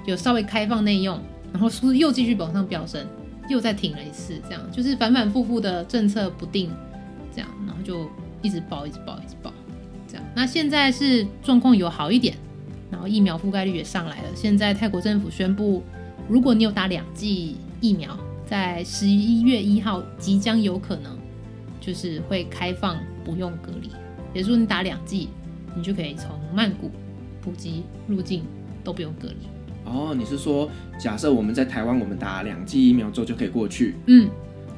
[0.06, 1.20] 有稍微开放内用，
[1.52, 3.06] 然后数字又继续往上飙升，
[3.48, 6.70] 又再停了一次，这样就是反反复复的政策不定，
[7.34, 8.08] 这样，然后就
[8.42, 9.52] 一直爆，一直爆，一直爆。
[10.08, 12.34] 这样那现在是状况有好一点，
[12.90, 14.28] 然后疫苗覆盖率也上来了。
[14.34, 15.84] 现在泰国政府宣布，
[16.30, 18.16] 如果你有打两剂疫苗，
[18.46, 21.18] 在十一月一号即将有可能
[21.80, 23.90] 就是会开放不用隔离，
[24.32, 25.28] 也就是说你打两剂，
[25.74, 26.88] 你就可以从曼谷、
[27.40, 28.44] 普吉入境
[28.84, 29.34] 都不用隔离。
[29.84, 33.96] 哦，你是说假设我们在台湾，我们打两剂疫苗之后就可以过去？
[34.06, 34.30] 嗯。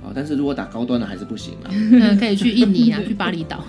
[0.03, 1.69] 哦，但是如果打高端的还是不行啊。
[1.71, 3.63] 嗯，可以去印尼啊，去巴厘岛，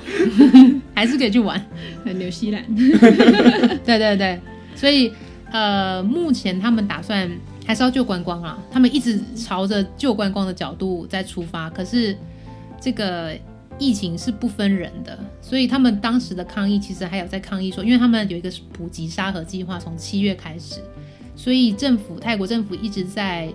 [0.96, 1.62] 还是可以去玩。
[2.15, 2.63] 纽西兰。
[3.84, 4.39] 对对对，
[4.74, 5.12] 所以
[5.52, 7.30] 呃，目前他们打算
[7.65, 11.69] 还是要救观光啊，他们一直朝着救观光的角度在出发。
[11.69, 12.17] 可是
[12.80, 13.38] 这个
[13.78, 20.82] 疫情是不分人的，所以他们当时的抗议其实还有在抗议说，因为他们有一个普及沙盒计划，从七月开始，
[21.36, 23.54] 所以政府泰国政府一直在。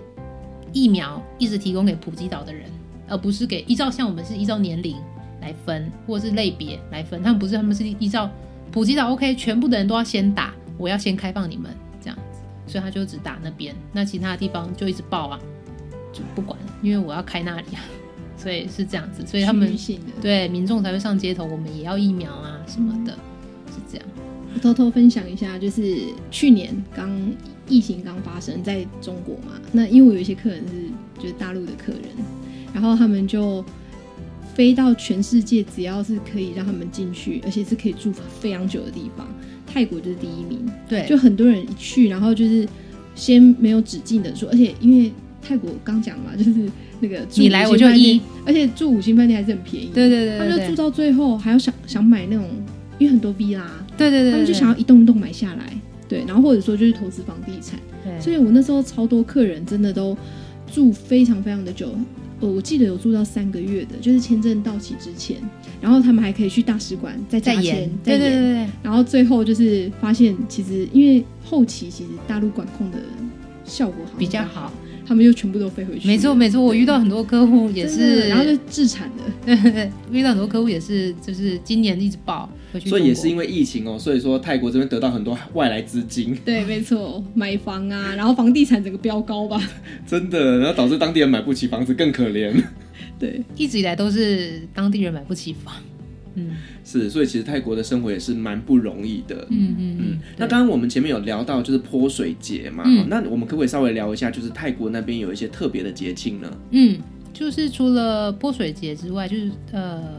[0.71, 2.69] 疫苗一直提供给普吉岛的人，
[3.07, 4.95] 而不是给依照像我们是依照年龄
[5.41, 7.23] 来分，或者是类别来分。
[7.23, 8.29] 他们不是，他们是依照
[8.71, 11.71] 普吉岛 OK，全部的人都要先打，我要先开放你们，
[12.69, 15.39] 所以他就只打那边，那其他的地方就一直报啊，
[16.13, 17.83] 就不管，因为我要开那里啊，
[18.37, 19.75] 所以是这样子，所以他们
[20.21, 23.11] 对民众才会上街头，我们也要疫苗啊什么的，
[23.67, 24.07] 是这样。
[24.53, 25.97] 我偷偷分享一下，就是
[26.31, 27.09] 去年刚。
[27.71, 32.01] 疫情刚发生在中国嘛，那因为我有一些客人是就是大陆的客人，
[32.73, 33.63] 然后他们就
[34.55, 39.27] 飞到全世界，只要是可以让他们进去，而且是可以住非常久的地方，
[39.71, 40.59] 泰国就是第一名。
[40.87, 42.67] 对，就很多人一去，然后就是
[43.13, 49.89] 先没有止境的说，而且因为泰国刚讲嘛，就是那个你来我就一，而且住五星饭店还是很便宜。
[49.93, 52.45] 对对对，对，他们就住到最后还要想想买那种，
[52.97, 53.61] 因为很多 villa，
[53.95, 55.73] 对对对，对，他们就想要一栋一栋买下来。
[56.07, 60.17] 对，然后或者说就是投资房地产，对，所以我那时候超多客人真的都
[60.71, 61.93] 住非常非常的久，
[62.41, 65.37] 呃，我记得有住到三个月的，就是签证到期之前，
[65.81, 72.97] 然后他们还可以去大使馆再加签，对对对对，然后最后就是发现其实因为后期其实大陆管控的
[73.65, 74.71] 效果好比较好。
[75.09, 76.07] 他们又全部都飞回去。
[76.07, 79.23] 没错没错，我遇到很多客户也是，然后就自产的。
[79.43, 82.89] 对对对，遇到很多客户也是，就是今年一直爆回去。
[82.89, 86.37] 所以也是因为疫情哦，所以说泰国这边得到很多外来资金。
[86.45, 89.59] 对，没错，买房啊，然后房地产整个飙高吧。
[90.05, 92.53] 真的，然后导致当地人买不起房子，更可怜。
[93.17, 95.73] 对，一直以来都是当地人买不起房。
[96.35, 96.51] 嗯，
[96.85, 99.47] 是，所以其实泰国的生活也是蛮不容易的。
[99.49, 99.88] 嗯嗯嗯。
[100.39, 106.49] 那刚刚我们前面有聊到就是泼水节嘛，嗯，那我们可不可以稍微聊一下，就是泰国那边有一些特别的节庆呢？
[106.71, 106.97] 嗯，
[107.33, 110.17] 就是除了泼水节之外，就是呃，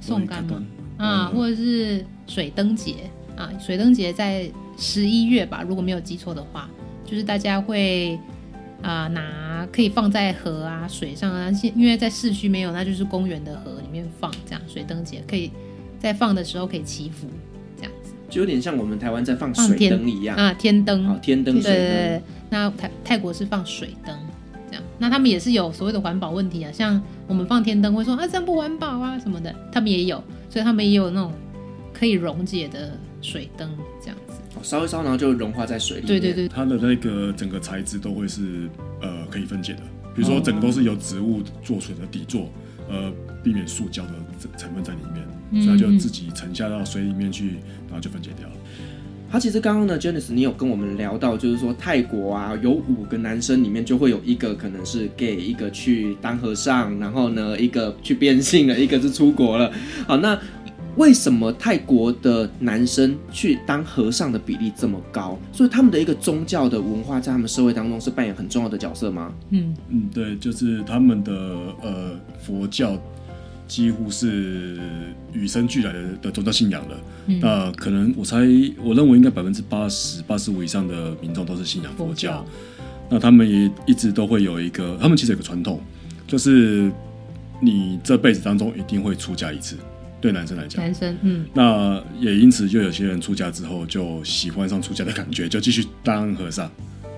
[0.00, 0.62] 送干嘛，
[0.96, 2.94] 啊，或者是水灯节
[3.36, 6.68] 啊，水灯节在十一月吧，如果没有记错的话，
[7.04, 8.18] 就是大家会
[8.80, 15.50] 啊、呃、拿可以放在河啊水上啊，因为在市区没有，那就是公园的河里面放这样水灯节，可以
[15.98, 17.26] 在放的时候可以祈福。
[18.28, 20.36] 就有点像我们台湾在放水灯一样。
[20.36, 24.16] 啊，天灯，天灯，对对对，那泰泰国是放水灯，
[24.68, 24.82] 这样。
[24.98, 31.32] 那他们也是有所谓的环保问题啊，像我们放天灯会说啊这样不环保啊什么的，他们也有，所以他们也有那种
[31.92, 33.68] 可以溶解的水灯
[34.00, 34.34] 这样子。
[34.60, 36.08] 烧一烧，然后就融化在水里面。
[36.08, 38.68] 对对对，它的那个整个材质都会是
[39.00, 39.80] 呃可以分解的，
[40.16, 42.50] 比如说整个都是由植物做成的底座，
[42.88, 43.12] 呃，
[43.44, 44.12] 避免塑胶的
[44.56, 48.54] 成分在里面，所以它就自己沉下到水里面去，然后就分解掉了。
[49.28, 59.72] 好，其实刚刚呢，Janice，你有跟我们聊到，就是说泰国啊，有五个男生里面就会有一个可能是 gay，一个去当和尚，然后呢，一个去变性了，一个是出国了。
[60.06, 60.38] 好，那。
[60.96, 65.38] 为什么泰国的男生去当和尚的比例这么高？
[65.52, 69.32] 所以他们的一个宗教的文化在他们社会当中是扮演很重要的角色吗？
[69.50, 71.32] 嗯嗯，对，就是他们的
[71.82, 73.00] 呃佛教
[73.68, 74.76] 几乎是
[75.38, 76.96] 与生俱来的的宗教信仰了。
[77.26, 78.36] 嗯、那可能我猜，
[78.82, 82.08] 我认为应该百分之八十八十五以上的民众都是信仰佛教。
[82.08, 82.46] 佛教
[83.10, 85.80] 那他们也一直都会有一个，他们其实有个传统，
[86.26, 86.92] 就是
[87.58, 89.76] 你这辈子当中一定会出家一次。
[90.20, 96.70] 对男生来讲，男生嗯，那也因此就有些人出家之后就喜欢上出家的感觉，就继续当和尚。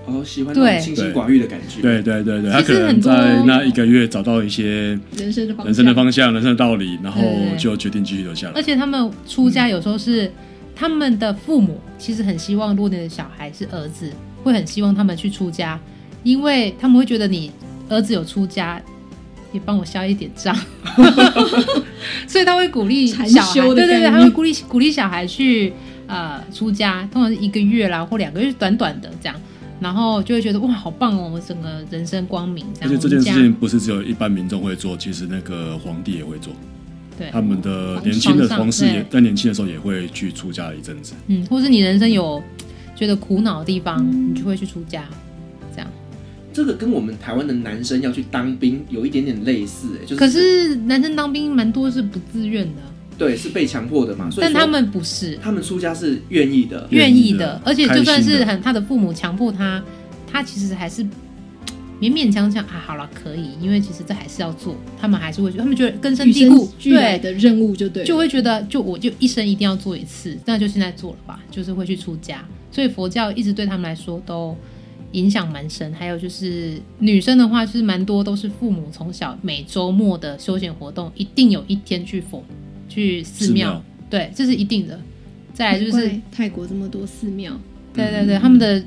[0.05, 1.81] 哦，喜欢那种清心寡欲的感觉。
[1.81, 7.21] 对对对对，他可能在那一个月找到一些人生的方向、人生的方向、人生的道理，然后
[7.57, 8.53] 就决定继续留下来。
[8.55, 10.31] 而且他们出家有时候是、嗯、
[10.75, 14.11] 他们的父母其实很希望，如果你的小孩是儿子，
[14.43, 15.79] 会很希望他们去出家，
[16.23, 17.51] 因为他们会觉得你
[17.89, 18.81] 儿子有出家。
[19.53, 20.55] 也帮我消一点账，
[22.25, 25.73] 所以他会鼓励小孩，对对对，他会鼓励鼓励小孩去
[26.07, 29.35] 呃出家，通常是一个月啦或两个月，短短的这样，
[29.81, 32.89] 然后就会觉得哇好棒哦，我们整个人生光明这样。
[32.89, 36.53] 而且这件事情不是只有一般民众会做，其实那个皇帝也会做，
[37.17, 42.41] 对，他们的年轻的皇室也在年轻的时候也会去出家一阵子，嗯，或是你人生有
[42.95, 45.03] 觉得苦恼的地方，嗯、你就会去出家。
[45.73, 45.87] 这样。
[46.53, 50.15] 这个跟我们台湾的男生要去当兵有一点点类似，哎，就是。
[50.15, 52.81] 可是男生当兵蛮多是不自愿的。
[53.21, 54.29] 对，是被强迫的嘛。
[54.37, 57.61] 但他们不是，他们出家是愿意的，愿意的。
[57.63, 59.83] 而且就算是很他的父母强迫他，
[60.25, 61.03] 他其实还是
[61.99, 64.75] 勉勉强强啊，好了，可以，因为其实这还是要做。
[64.99, 72.43] 他们还是会觉得，他们觉得根深蒂固，对的任务就对，就会觉得，就我就一生一定要做一次，那就现在做了吧，就是会去出家。
[72.71, 74.57] 所以佛教一直对他们来说都。
[75.13, 82.41] 影响蛮深，还有就是女生的话，就是蛮多都是父母从小每周末的休闲活动，一定有一天去佛
[82.91, 84.99] 去寺庙，对，这是一定的。
[85.53, 87.57] 再来就是泰国这么多寺庙，
[87.93, 88.83] 对对对，他们的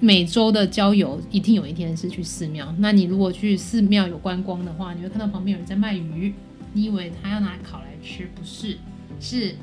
[0.00, 2.74] 每周的郊游一定有一天是去寺庙。
[2.78, 6.32] 那你如果去寺庙有观光的话，你会看到旁边有人在卖鱼，
[6.72, 8.28] 你以为他要拿烤来吃？
[8.34, 8.76] 不是，
[9.20, 9.54] 是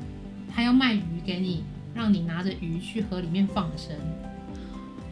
[0.54, 3.94] 他要卖鱼给你，让你拿着鱼去河里面放生。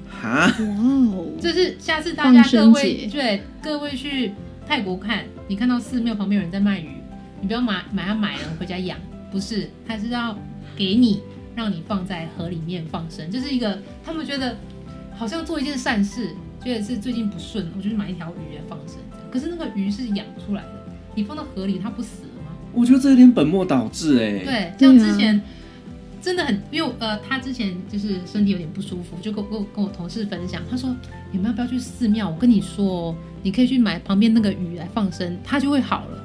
[0.08, 1.26] 哈，哇哦！
[1.40, 4.32] 就是下次大家各位对各位去
[4.66, 6.88] 泰国看，你看到寺庙旁边有人在卖鱼，
[7.40, 8.98] 你不要买买它买了回家养，
[9.30, 10.36] 不是，他是要
[10.76, 11.20] 给你
[11.54, 14.56] 让你放在河里面放生，就是一个他们觉得
[15.14, 16.30] 好像做一件善事，
[16.62, 18.96] 觉得是最近不顺，我就去买一条鱼来放生。
[19.30, 22.56] 可是那个鱼是养出来的，你放到河里它不死了吗？
[22.72, 24.44] 我觉得这有点本末倒置哎。
[24.44, 25.40] 对，像之前。
[26.20, 30.94] 真的很，因为呃，他之前就是身体有点不舒服，就跟跟跟我同事分享，他说
[31.30, 32.28] 你们要不要去寺庙？
[32.28, 36.24] 我跟你说，你可以去买旁边那个鱼来放生，它就会好了。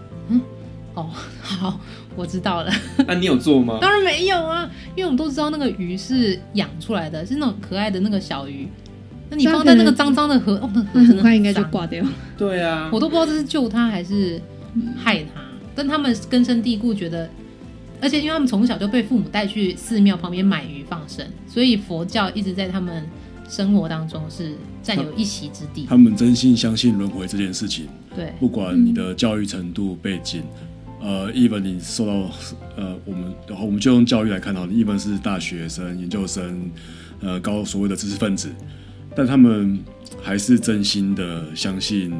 [0.95, 1.09] 嗯，哦，
[1.41, 1.79] 好，
[2.15, 2.71] 我知道了。
[3.07, 3.77] 那、啊、你有做吗？
[3.81, 8.67] 当然没有啊，因为我们都知道那个鱼是养出来的，是那种可爱的那个小鱼。
[9.29, 12.05] 那你放在那个脏脏的河，哦，那河很快应该就挂掉。
[12.37, 14.41] 对啊，我都不知道这是救它还是
[14.95, 15.41] 害它，
[15.73, 17.29] 但他们根深蒂固觉得。
[18.01, 23.07] 而且因为他们从小就被父母带去寺庙旁边买鱼放生，所以佛教一直在他们
[23.47, 25.85] 生活当中是占有一席之地。
[25.87, 27.87] 他们真心相信轮回这件事情。
[28.13, 30.43] 对，不管你的教育程度背景，
[31.03, 32.13] 呃，even 你受到
[32.77, 36.71] 呃，我们然后我们就用教育来看到，你 even 是大学生、研究生，
[37.19, 38.49] 呃，高所谓的知识分子，
[39.13, 39.77] 但他们
[40.21, 42.13] 还是真心的相信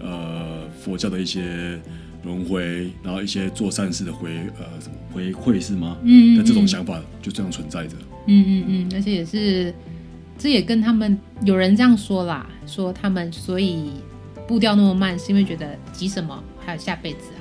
[0.00, 1.80] 呃佛教的一些。
[2.24, 5.96] 轮回，然后一些做善事的回呃什么回馈是吗？
[6.02, 7.94] 嗯，那这种想法就这样存在着。
[8.26, 9.72] 嗯嗯嗯，而且也是，
[10.36, 13.92] 这也跟他们有人这样说啦，说他们所以
[14.48, 16.42] 步调那么慢，是因为觉得急什么？
[16.58, 17.37] 还有下辈子啊？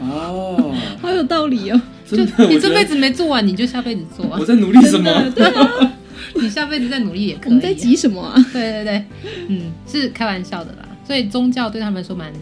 [0.00, 1.80] 哦，好有道理哦！
[2.06, 2.16] 就
[2.48, 4.38] 你这辈子没做完，你就下辈子做啊。
[4.38, 5.30] 我在努力什么？
[5.34, 5.92] 对啊，
[6.34, 7.46] 你下辈子再努力也可以啊。
[7.46, 8.34] 我们在急什么啊？
[8.52, 9.04] 对对对，
[9.48, 10.88] 嗯，是开玩笑的啦。
[11.06, 12.32] 所以宗教对他们来说蛮。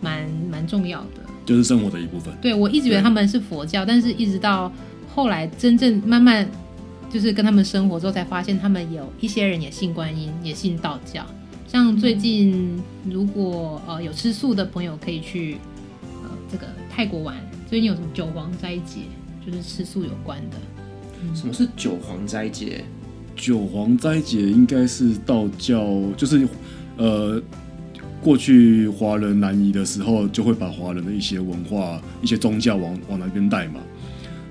[0.00, 2.30] 蛮蛮重要的，就是生活的一部分。
[2.42, 4.70] 对，我一直以为他们是佛教，但是一直到
[5.14, 6.46] 后来真正慢慢
[7.10, 11.24] 就是跟他们生活之后，才发现他们有一些人也信观音，也信道教。
[11.66, 12.78] 像最近
[13.10, 15.73] 如果呃有吃素的朋友，可以去呃
[16.50, 17.36] 这个泰国玩。
[17.68, 19.00] 最近有什么九皇斋节，
[19.44, 20.56] 就是吃素有关的。
[21.22, 22.84] 嗯、什么是九皇斋节？
[23.36, 25.84] 九皇斋节应该是道教，
[26.16, 26.48] 就是
[26.96, 27.42] 呃。
[28.22, 33.80] 过去华人南移的时候，就会把华人的一些文化、一些宗教往往那边带嘛。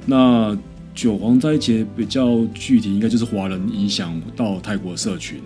[0.05, 0.55] 那
[0.93, 5.41] 九皇斋节比较具体，应该就是华人影响到泰国社群。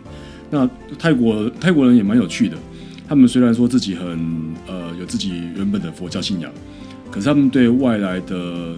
[0.51, 0.69] 那
[0.99, 2.57] 泰国泰国人也蛮有趣的，
[3.07, 4.07] 他们虽然说自己很
[4.67, 6.51] 呃有自己原本的佛教信仰，
[7.09, 8.75] 可是他们对外来的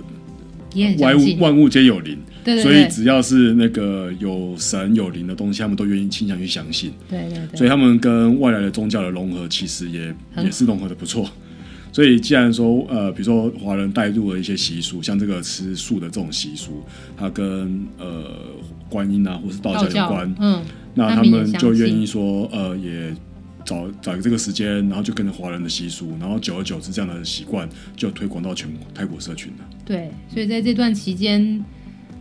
[0.99, 2.17] 万物万物皆有灵。
[2.41, 6.93] 对对对，所以只要是那个有神有灵的东西，他们都愿意倾向去相信。
[7.09, 7.57] 对对对。
[7.57, 11.29] 所以他们跟外来的宗教的融合，其实也也是融合的不错。
[11.91, 16.83] 所以既然说呃，比如说华人带入了一些习俗，像这个吃素的这种习俗，
[17.17, 18.25] 它跟呃
[18.87, 20.61] 观音啊或是道教有关，嗯，
[20.93, 23.13] 那他们就愿意说呃也
[23.69, 29.69] 找找这个时间，然后就跟着华人的习俗，然后久而久之这样的习惯就推广到全泰国社群了。
[29.85, 31.63] 对，所以在这段期间。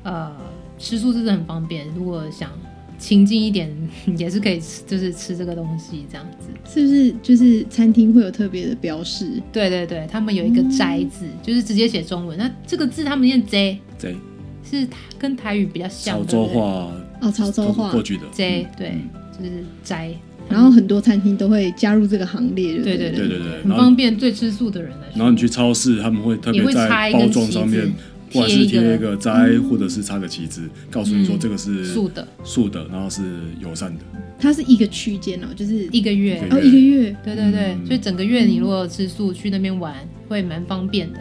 [0.04, 0.32] 呃，
[0.78, 1.86] 吃素真的很方便。
[1.94, 2.50] 如果想
[2.98, 3.68] 清静一点，
[4.16, 6.46] 也是可以吃，就是吃这个东西这样子。
[6.72, 7.14] 是不是？
[7.20, 9.42] 就是餐厅会有特别的标示？
[9.52, 12.38] 对对对，他们有一个斋字，嗯、就是直接写中文。
[12.38, 14.14] 那这个字他们念斋，斋
[14.62, 14.86] 是
[15.18, 16.16] 跟台语比较像。
[16.16, 18.94] 潮州话哦，潮州话过去的斋，对，
[19.36, 20.14] 就是斋。
[20.48, 25.16] 然后很多餐厅都会加入这个行列，对对对对对，很方便最吃素的人来说。
[25.16, 27.92] 然后你去超市，他们会特别在包装上面。
[28.30, 33.22] 或者是贴一个摘，或者是插个旗子，告诉你说这个是素的，素的，然后是
[33.58, 34.04] 友善的。
[34.38, 39.94] 它是一个区间哦，就是一个月哦，一个月，对对对，所以整个月你如果吃素去那边玩，
[40.28, 41.20] 会蛮方便的。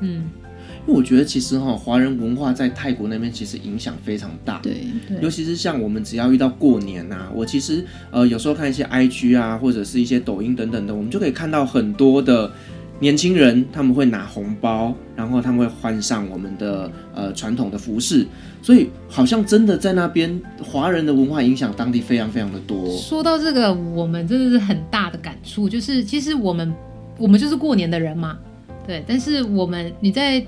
[0.00, 0.24] 嗯，
[0.88, 4.86] 我觉得其实哈，华人文化在泰国那边其实影响非常大，对，
[5.20, 12.50] 尤其是像我们只要遇到过年呐，我其实呃有时候看一些 IG 啊，或者是一些抖音等等的，我们就可以看到很多的。
[13.00, 18.26] 年轻人他们会拿红包，然后他们会换上我们的呃传统的服饰，
[18.60, 22.90] 所以好像真的在那边华人的文化影响当地非常非常的多。
[22.96, 26.74] 说到这个，我们真的是很大的感触，就是其实我们
[27.18, 28.36] 我们就是过年的人嘛，
[28.84, 29.04] 对。
[29.06, 30.44] 但是我们你在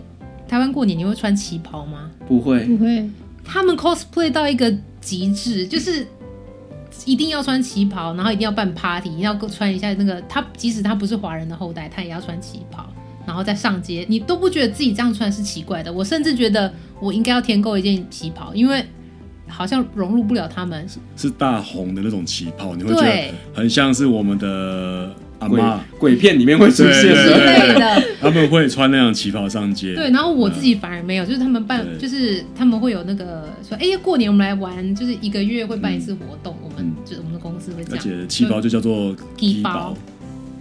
[0.51, 2.11] 台湾过年，你会穿旗袍吗？
[2.27, 3.09] 不会，不会。
[3.45, 6.05] 他们 cosplay 到一个极致，就是。
[7.07, 10.21] 一定要穿旗袍，然后一定要办 party，一定要穿一下那个。
[10.23, 12.85] 他即使他不是华人的后代，他也要穿旗袍，
[13.27, 14.05] 然后再上街。
[14.07, 15.91] 你都不觉得自己这样穿是奇怪的？
[15.91, 16.71] 我甚至觉得
[17.01, 18.85] 我应该要添购一件旗袍，因为
[19.49, 20.87] 好像融入不了他们。
[20.87, 25.15] 是，是大红的那种旗袍，你会觉得很像是我们的。
[25.49, 25.63] 鬼
[25.99, 29.95] 鬼片里面会出现之类的，他们会穿那样旗袍上街。
[29.95, 37.99] 对，然后我自己反而没有，就是他们办，就是他们会有那个说，哎，过年我们来玩，就是一个月会办一次活动，我们就我们的公司会这样。
[37.99, 39.97] 而且旗袍就叫做旗袍，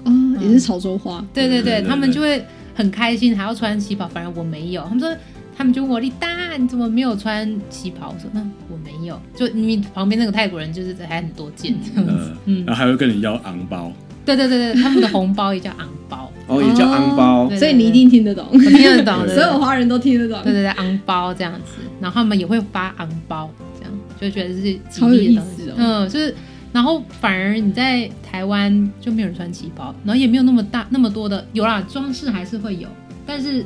[0.06, 1.26] 哦，也是潮州话。
[1.34, 4.82] 对对对，他们就会很开心，还要穿旗袍，反而我没有。
[4.84, 5.14] 他们说，
[5.58, 8.16] 他们就问我李大，你怎么没有穿旗袍？
[8.16, 13.92] 我说那我没有，就你旁边那个泰国人就是还很多件这样子，嗯，然后还会跟你要昂包。
[14.26, 20.42] 对对对对，他们的红包也叫昂包， 哦，也叫昂包，所以你一定听得懂，我听得懂， 所有华人都听得懂。
[20.44, 25.74] 对对对，昂包这样子，然后他们也会发昂包，这样就觉得是超有意思哦。
[25.78, 26.36] 嗯，就是，
[26.72, 32.88] 然后反而你在台湾就没有人穿旗袍，然后也没有那么大那么多的，有啦，装饰还是会有，
[33.26, 33.66] 但是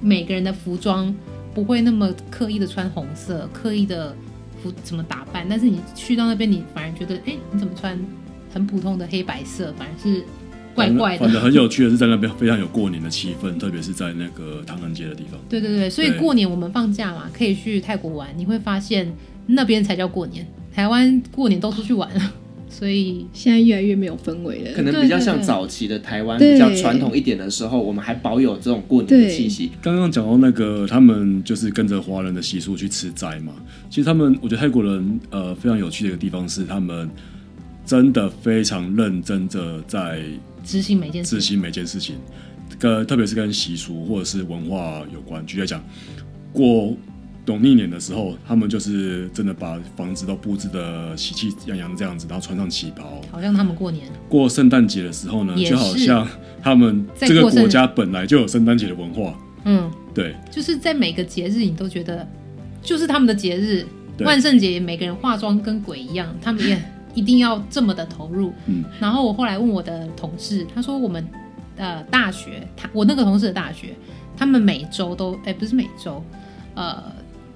[0.00, 1.14] 每个人的服装
[1.54, 4.14] 不会那么刻意的穿红色，刻意的
[4.62, 7.98] 服怎么打扮，但是你去到那边，你反而觉得，哎，你怎么穿？
[8.56, 10.24] 很普通的黑白色，反而是
[10.74, 11.24] 怪怪的。
[11.24, 15.38] 反正很有趣的是，在那边非常有过年的气氛，特别是在那个唐人街的地方。
[15.46, 19.12] 对对对，所以过年我们放假嘛，可以去泰国玩，你会发现
[19.46, 20.46] 那边才叫过年。
[20.74, 22.32] 台湾过年都出去玩了，
[22.70, 24.70] 所以现在越来越没有氛围了。
[24.74, 29.72] 可能比较像早期的台湾，比较传统一点的时候，我们还保有这种过年的气息。
[29.82, 33.52] 刚刚讲到那个，他们就是跟着华人的习俗去吃斋嘛。
[33.90, 37.10] 其实他们，我觉得泰国人呃非常有趣的一个地方是他们。
[37.86, 40.20] 真的非常认真的在
[40.64, 42.16] 执行每件事执行每件事情，
[42.80, 45.46] 跟特别是跟习俗或者是文化有关。
[45.46, 45.80] 举例讲，
[46.52, 46.92] 过
[47.46, 54.08] 农历年的时候，他们就是真的把房子都布置的喜气洋洋这样子，然后穿上旗袍，好像他们过年。
[54.28, 56.26] 过圣诞节的时候呢，就好像
[56.60, 59.38] 他们这个国家本来就有圣诞节的文化。
[59.64, 62.26] 嗯，对，就是在每个节日，你都觉得
[62.82, 63.86] 就是他们的节日。
[64.20, 66.82] 万圣节，每个人化妆跟鬼一样，他们也。
[67.16, 71.26] 一定要这么的投入，嗯，然后我后来问我的同事，他说我们
[71.76, 73.96] 呃大学，他我那个同事的大学，
[74.36, 76.22] 他们每周都，哎，不是每周，
[76.74, 77.02] 呃，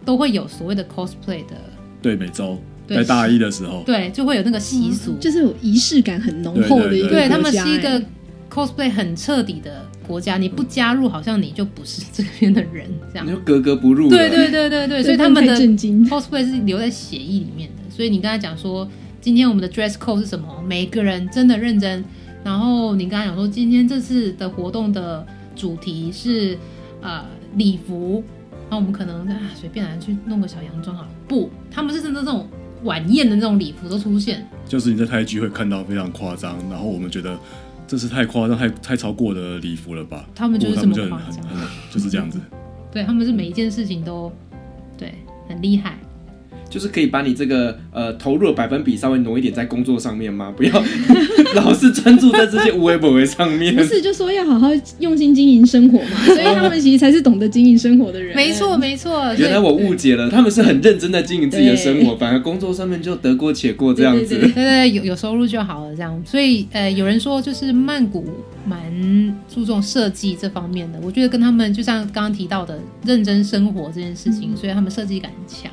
[0.05, 1.55] 都会有所谓的 cosplay 的，
[2.03, 2.59] 对，每周
[2.89, 8.05] 对在大一的时候，对，就会有那个习俗，就是有仪式感很浓厚的一个对他们是一个哎。
[8.51, 13.25] cosplay 很彻底的国家，你不加入，好像你就不是这边的人，这样。
[13.25, 14.09] 你就格格不入。
[14.09, 17.95] 对对对对对，所以他们的 cosplay 是留在血液里面的。
[17.95, 18.85] 所以你刚才讲说，
[19.21, 20.63] 今天我们的 dress code 是什么？
[20.67, 22.03] 每个人真的认真。
[22.43, 26.57] 然后你刚才讲说，今天这次的活动的主题是
[27.03, 27.23] 呃
[27.57, 28.25] 礼服，
[28.71, 31.09] 那我们可能啊随便来去弄个小洋装好了。
[31.29, 32.49] 不，他们是真的这种
[32.85, 34.47] 晚宴的那种礼服都出现。
[34.67, 37.39] 就是你在泰剧会看到非常夸张，然后我们觉得
[37.87, 40.27] 这是太夸张、太太超过的礼服了吧？
[40.35, 41.45] 他们就是这么夸张
[41.91, 42.41] 就是这样子。
[42.91, 44.33] 对，他们是每一件事情都
[44.97, 45.15] 对
[45.47, 45.99] 很厉害。
[46.71, 50.51] 就是可以把你这个呃投入的百分比稍微挪一点在工作上面吗？
[50.57, 50.83] 不要
[51.55, 53.75] 老是专注在这些无为不为上面。
[53.75, 54.69] 不是就说要好好
[55.01, 58.35] 用心经营生活嘛， 所以他们其实才是懂得经营生活的人。
[58.37, 59.35] 没错，没错。
[59.35, 64.39] 原来我误解了，他们是很认真在经营自己的生活，反而工作上面就得过且过这样子。
[64.39, 66.23] 对对有有收入就好了，这样。
[66.25, 68.25] 所以呃，有人说就是曼谷
[68.65, 68.81] 蛮
[69.53, 75.73] 注重设计这方面的，我觉得跟他们就像刚刚提到的认真生活这件事情，嗯、所以他们设计感很强，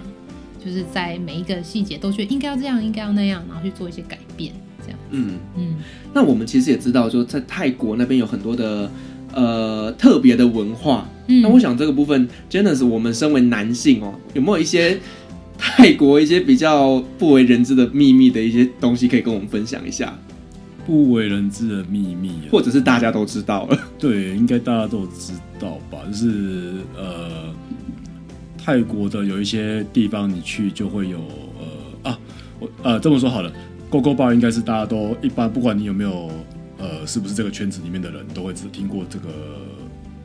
[0.67, 4.51] 就是在每一个细节都觉得应该要这样，应该要那样，然后去做一些改变，
[4.83, 4.99] 这样。
[5.11, 5.75] 嗯嗯。
[6.13, 8.91] 那我们其实也知道，就在泰国那边有很多的
[9.33, 11.09] 呃特别的文化。
[11.27, 11.41] 嗯。
[11.41, 14.99] 那我想这个部分，Janice，我们身为男性哦，有没有一些
[15.57, 20.13] 泰国一些比较不为人知的秘密的一些东西可以跟我们分享一下？
[20.85, 23.77] 不为人知的秘密、啊，或者是大家都知道了？
[23.99, 25.97] 对，应该大家都知道吧？
[26.09, 27.53] 就是呃，
[28.67, 31.19] 泰国的有一些地方你去就会有
[32.03, 32.19] 呃啊，
[32.59, 33.49] 我呃这么说好了
[33.89, 36.29] ，Gogo Bar 应该是大家都一般，不管你有没有
[36.77, 39.29] 呃是不是这个圈子里面的人都会只听过这个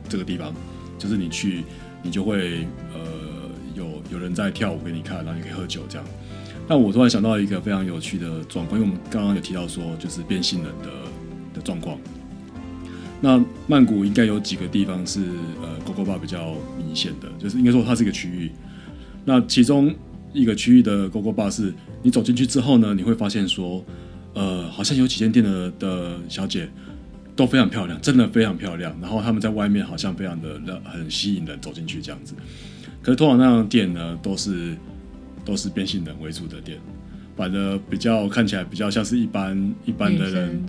[0.09, 0.53] 这个地方，
[0.99, 1.63] 就是你去
[2.01, 2.99] 你就会呃
[3.75, 6.05] 有有人在跳舞给你看，然后你可以喝酒这样。
[6.67, 10.89] 那我突然想到一个非常有趣的状况，因为我们刚刚有提到说，就是变性人的
[11.53, 11.97] 的状况。
[13.23, 15.21] 那曼谷应该有几个地方是
[15.61, 18.51] 呃，Gogo Bar 比较明显的，就是应该说它是一个区域。
[19.23, 19.95] 那其中
[20.33, 23.81] 一个区域的 Gogo Bar 是，你走进去之后呢，你会发现说，
[24.33, 26.69] 呃，好像有几间店的的小姐
[27.33, 28.93] 都非常漂亮，真的非常漂亮。
[29.01, 32.35] 然后他们在外面好像非常的很吸引人，走进去这样子。
[33.01, 34.75] 可是通常那样的店呢，都是。
[35.45, 36.79] 都是变性人为主的店，
[37.35, 40.63] 反正比较看起来比较像是一般一般的人，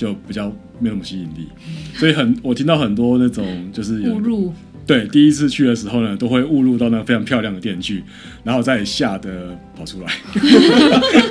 [0.00, 1.46] 就比较没有什么吸引力。
[1.94, 4.50] 所以很我听到很多那种就是误入，
[4.86, 8.02] 对，第一次去的时候呢，都会误入到那个非常漂亮的店去，
[8.42, 10.10] 然后再吓得跑出来。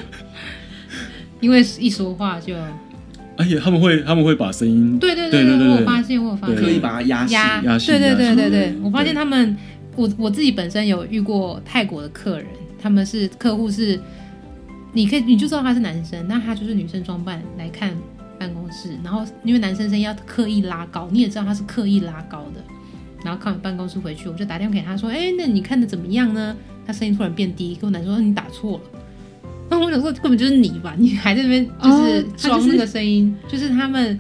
[1.42, 2.54] 因为一说话就，
[3.36, 8.50] 而且他们会他们会把声音，对对对对，我有发现我有发现，可以把它压压压对对对对。
[8.50, 9.58] 对，我发现他们，
[9.96, 12.46] 我我自己本身有遇过泰国的客人。
[12.82, 14.00] 他们是客户是，
[14.94, 17.94] 你可以你就知道他是男生，那他就是女生装扮来看
[18.70, 22.64] 办公室，然后因为男生声音要刻意拉高，你也知道他是刻意拉高的，
[23.24, 26.56] 然后看完办公室回去，我就打电话给他说，哎，那你看的怎么样呢？
[26.86, 28.84] 他声音突然变低，跟我男生说你打错了，
[29.70, 34.20] 那我想说根本就是你吧，你还在那边就是装那个声音，哦就是、就是他们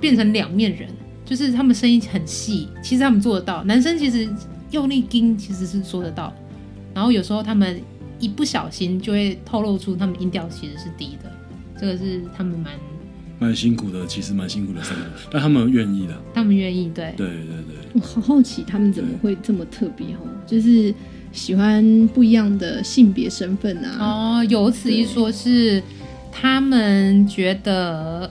[0.00, 0.88] 变成两面人，
[1.24, 4.28] 就是他们声音很细，其实他们做得到，男生其实
[4.70, 6.32] 用力听其实是做得到。
[6.94, 7.80] 然后有时候他们
[8.18, 11.30] 一不小心就会透露出他们音调其实是低的，
[11.78, 12.72] 这个是他们蛮
[13.38, 17.76] 蛮辛苦的，其实蛮辛苦的生活，但他们愿意的，他们愿意，对对对对。
[17.94, 20.94] 我好好奇他们怎么会这么特别哦，就是
[21.32, 24.40] 喜欢不一样的性别身份啊。
[24.40, 25.82] 哦，有此一说，是
[26.32, 28.30] 他们觉得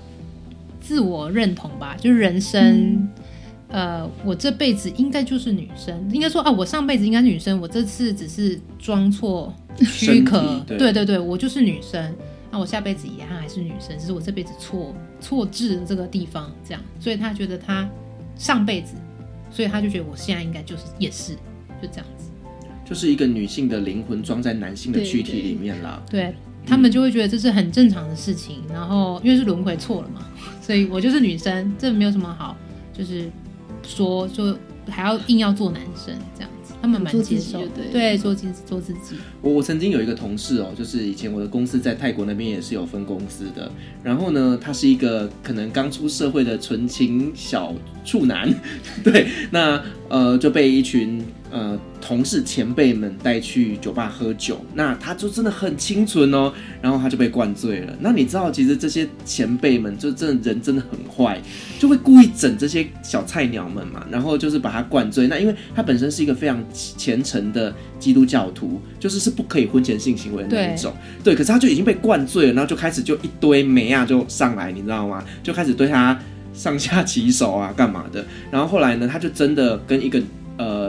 [0.79, 2.61] 自我认同吧，就是人生。
[2.61, 3.09] 嗯
[3.67, 12.15] 呃，我这辈子应该就是女生，应该说啊，我上辈子应该是女生，我这次只是装错 躯壳，对，对对对，我就是女生，
[12.55, 17.85] 那我下辈子遗憾还是女生，只是我这辈子错错置了这个地方，这样，所以他觉得他
[18.37, 18.93] 上辈子，
[19.51, 21.33] 所以他就觉得我现在应该就是也是
[21.81, 22.29] 就这样子，
[22.85, 26.35] 就是一个女性的灵魂装在男性的躯体里面啦，对，对
[26.65, 30.25] 他们就会觉得这是很正常的事情，然后因为是轮回错了嘛，
[30.61, 32.55] 所以我就是女生，这没有什么好，
[32.93, 33.29] 就是。
[33.87, 36.54] 说就还要硬要做男生这样子，
[36.85, 39.15] 他们蛮接受的，对，做自做自己。
[39.41, 43.71] 我我曾经有一个同事哦，就是以前我的公司在泰国那边也是有分公司的，
[44.03, 47.73] 然后呢，他是一个可能刚出社会的纯情小
[48.05, 48.53] 处男，
[49.03, 51.25] 对，那呃就被一群
[51.55, 56.51] 呃同事前辈们带去酒吧喝酒，那他就真的很清纯哦，
[56.81, 57.95] 然后他就被灌醉了。
[58.01, 61.41] 那你知道，其实这些前辈们就真的人真的很坏，
[61.79, 65.27] 就会故意整这些小菜鸟们嘛，然后就是把他灌醉。
[65.27, 70.93] 那因为他本身是一个非常虔诚的基督教徒，就是是不可以婚前性行为的那一种，
[71.23, 71.37] 对，对。
[71.37, 75.23] 可是他就已经被灌醉了，然后就开始就一堆妹啊就上来，你知道吗？
[75.41, 76.19] 就开始对他。
[76.53, 78.25] 上下其手啊，干嘛的？
[78.49, 80.23] 然后后来呢，他就真的跟一个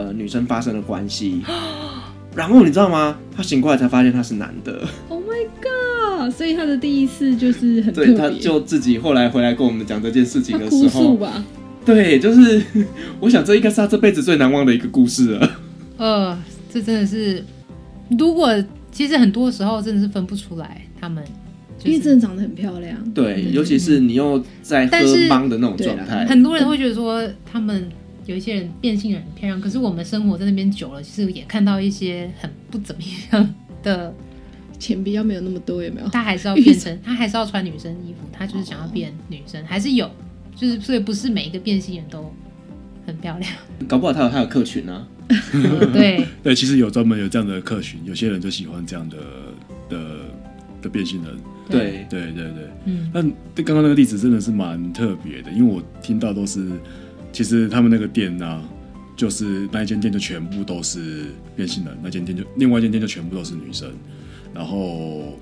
[0.07, 1.41] 呃女生发生了关系。
[2.35, 3.17] 然后你知道吗？
[3.35, 4.87] 他醒过来才发现他是男的。
[5.09, 6.31] Oh my god！
[6.31, 8.13] 所以他的第一次就是很特别。
[8.13, 11.43] 对，他就自己后来回来跟我们讲这件事情的时候，吧？
[11.83, 12.61] 对，就是
[13.19, 15.51] 我想这应该是他这辈子最难忘的一个故事了。
[15.97, 16.37] 呃，
[16.71, 17.43] 这真的是，
[18.19, 18.53] 如果
[18.91, 21.23] 其实很多时候真的是分不出来他们。
[21.83, 24.97] 因为真的长得很漂亮，对，嗯、尤其是你又在喝
[25.29, 27.87] 茫的那种状态，很多人会觉得说他们
[28.27, 33.01] 有一些人变性人很漂亮，可是我们生活在那边久了，其实也看到一些很不怎么
[33.31, 34.13] 样的，
[34.77, 36.07] 钱比较没有那么多，有没有？
[36.09, 40.11] 他还是要变成， 他还是要穿女生衣服，他就是想要变女生，还是有，
[40.55, 42.31] 就是所以不是每一个变性人都
[43.05, 43.51] 很漂亮，
[43.87, 45.07] 搞不好他有他有客群呢、
[45.93, 46.25] 对。
[46.43, 49.17] 对，其实有专门有这样的客群，有些人就喜欢这样的
[49.89, 49.99] 的
[50.81, 51.33] 的变性人。
[51.69, 52.05] 对。
[52.09, 52.31] 对。
[52.33, 53.23] 对对，嗯，但
[53.65, 56.69] 刚刚那个例子真的是蛮特别的，因为我听到都是，
[57.31, 58.61] 其实他们那个店啊，
[59.15, 61.25] 就是那一间店就全部都是
[61.55, 63.89] 变性人，那间店就另外一间店就全部都是女生，
[64.53, 65.37] 然后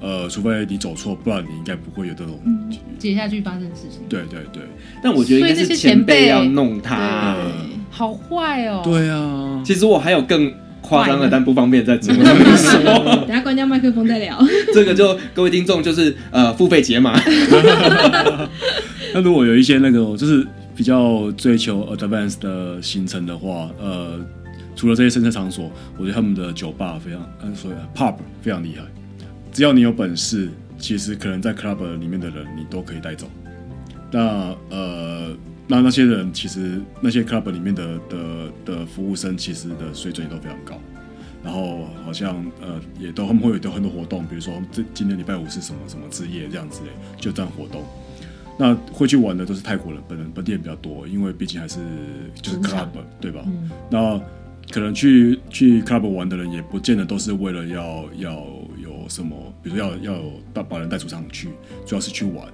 [0.00, 2.40] 呃，除非你走错，不然你应该不会有这种
[2.98, 4.00] 接下去发生的事情。
[4.08, 4.62] 对对对，
[5.02, 7.36] 但我觉得应该是前辈要弄他，
[7.90, 8.80] 好坏哦。
[8.84, 10.52] 对啊，其实我还有更。
[10.80, 12.80] 夸张的，但不方便在直播上面说。
[13.26, 14.38] 等下关掉麦克风再聊。
[14.72, 17.20] 这个就各位听众就是呃付费解码。
[19.12, 20.46] 那如果有一些那个就是
[20.78, 24.24] 比较追求 advanced 的行程的话，呃，
[24.76, 28.84] 除了这些深色场所，我觉得他们的酒吧非常，嗯，所以 pub 非常厉害。
[29.52, 30.48] 只要你有本事，
[30.78, 33.28] 其实可能在 club 里面的人你都可以带走。
[34.12, 35.36] 那呃。
[35.70, 40.80] 那那些人其实那些 club 里面的的的服务生其实的水准也都非常高，
[41.44, 46.86] 然后好像呃也都他们会有很多活动，比如说这今天礼拜五是什么什么之夜这样子的，
[47.20, 47.84] 就这样活动。
[48.58, 51.78] 那会去玩的都是泰国人，本人本地人比较多，因为毕竟还是
[52.42, 52.88] 就是 club
[53.20, 53.42] 对吧？
[53.46, 54.20] 嗯、那
[54.70, 58.32] 可能去去 club 玩的人也不见得都是为了要要
[58.82, 61.48] 有什么，比如说要要有把把人带出场去，
[61.86, 62.46] 主要是去玩。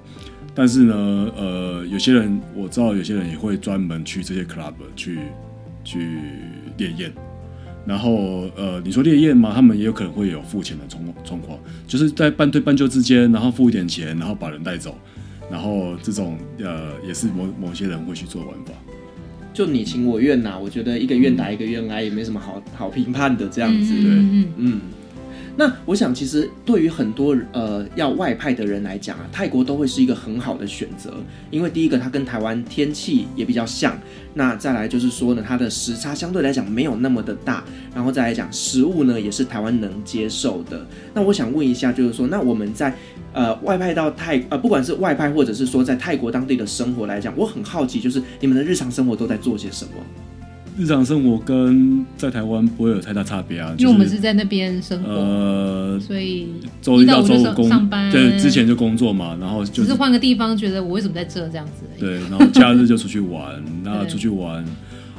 [0.54, 0.94] 但是呢，
[1.36, 5.18] 呃，有些人我知道，有些人也会专门去这些 club 去
[5.82, 6.20] 去
[6.76, 7.12] 烈焰，
[7.84, 14.96] 然后呃，你说烈焰嘛，他们也有可能会有付钱的状状况，就是在半推半就之间，然后付一点钱，然后把人带走，
[15.50, 18.72] 然后这种呃，也是某某些人会去做玩法，
[19.52, 24.52] 就你情我愿呐、啊，我觉得一个愿打一个愿挨，也没什么好好评判的这样子，对，嗯。
[24.56, 24.80] 嗯。
[25.56, 31.14] 那我想，其实对于很多呃要外派的人来讲啊，泰国都会是一个很好的选择，
[31.50, 33.96] 因为第一个它跟台湾天气也比较像，
[34.34, 37.62] 那再来就是说呢，它的时差相对来讲没有那么的大，
[37.94, 40.84] 然后再来讲食物呢也是台湾能接受的。
[41.14, 42.92] 那我想问一下，就是说，那我们在
[43.32, 49.92] 呃外派到泰呃不管是外派或者是说在泰国当地的生活来讲，我很好奇，就是你们的日常生活都在做些什么？
[50.76, 56.48] 日常生活跟在台湾不会有太大差别啊，因为我们是在那边生活，呃，所以
[56.82, 61.84] 周一到周五工上班，对，之前就工作嘛，然后就只是换个地方，觉得我为什么在这这样子？
[61.98, 64.64] 对，然后假日就出去玩， 那出去玩，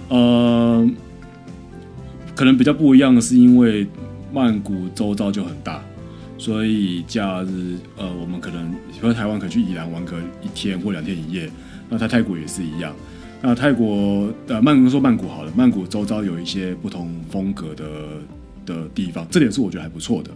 [0.09, 0.89] 呃，
[2.35, 3.87] 可能比较不一样的是，因为
[4.33, 5.81] 曼谷周遭就很大，
[6.37, 11.49] 所以假日呃，我们可能比如台湾可以去宜兰玩个一天或两天一夜，
[11.89, 12.93] 那在泰国也是一样。
[13.47, 17.85] 那泰国呃，曼谷说曼谷好了，曼谷周遭有一些不同风格的
[18.65, 20.31] 的地方，这点是我觉得还不错的。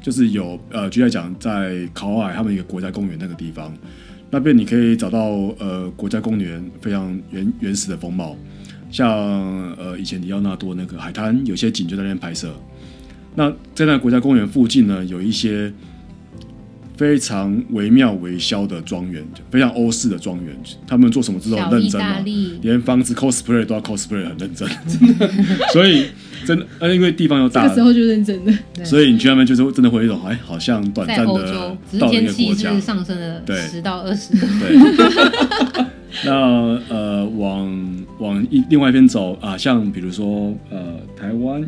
[0.00, 3.70] 就是有呃，举例来讲，在考海他们一个国家公园那个地方，
[4.30, 5.26] 那边你可以找到
[5.58, 8.34] 呃国家公园非常原原始的风貌，
[8.90, 9.10] 像
[9.74, 12.50] 呃以前里奥纳多那个海滩，有些景就在那边拍摄。
[13.34, 15.70] 那在那国家公园附近呢，有一些。
[16.98, 20.52] 非常惟妙惟肖的庄园，非常欧式的庄园。
[20.84, 22.16] 他们做什么都很认真嘛，
[22.60, 24.68] 连房子 cosplay 都要 cosplay 很认真。
[25.72, 26.06] 所以
[26.44, 28.52] 真的，呃，因为地方又大，这个时候就认真的。
[28.84, 34.44] 所以你去那边就是真的会有一种，哎，好像短暂的到一个国家，上升了十到二十度。
[34.58, 35.86] 对。
[36.26, 36.32] 那
[36.88, 41.64] 呃，往往一另外一边走啊，像比如说呃，台湾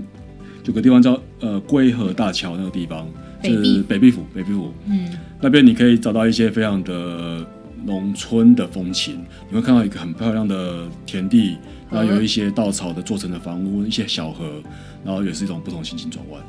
[0.65, 3.07] 有个地方叫呃龟河大桥那个地方。
[3.43, 5.09] 是北壁府，北壁府，嗯，
[5.41, 7.47] 那边你可以找到一些非常的
[7.85, 9.25] 农村的风情。
[9.49, 11.57] 你会看到一个很漂亮的田地，
[11.91, 14.63] 然后有一些稻草的做成的房屋，一些小河，
[15.05, 16.41] 然后也是一种不同心情转换。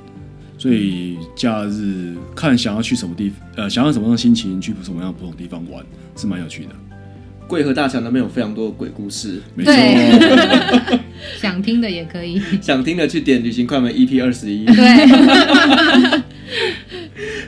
[0.57, 5.83] 所以假日看想要去什么地，呃，想要什么样的心情去什么样的不同地方玩，
[6.15, 6.69] 是蛮有趣的。
[7.47, 9.73] 桂河大桥那边有非常多的鬼故事，没错。
[9.73, 10.99] 对
[11.37, 14.63] 想听的也可以，想听的去点旅行快门 EP 二十一。
[14.65, 14.75] 对，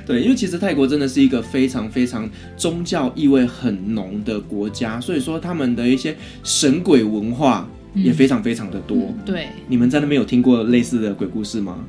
[0.05, 8.97] 对，因为其实泰国真的是一个非常非常宗教意味很浓的国家，所以说他们的一些神鬼文化也非常非常的多。
[8.97, 11.85] 嗯、对，你们在那边有听过类似的鬼故事吗？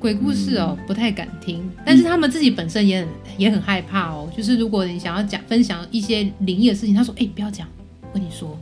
[0.00, 4.30] 鬼故事哦，不太敢听，但是他们自己本身也很也很害怕哦。
[4.36, 7.66] 就是如果你想要讲分享一些灵异的事情，他说：“哎、欸，不要讲，
[8.02, 8.56] 我跟你说，欸、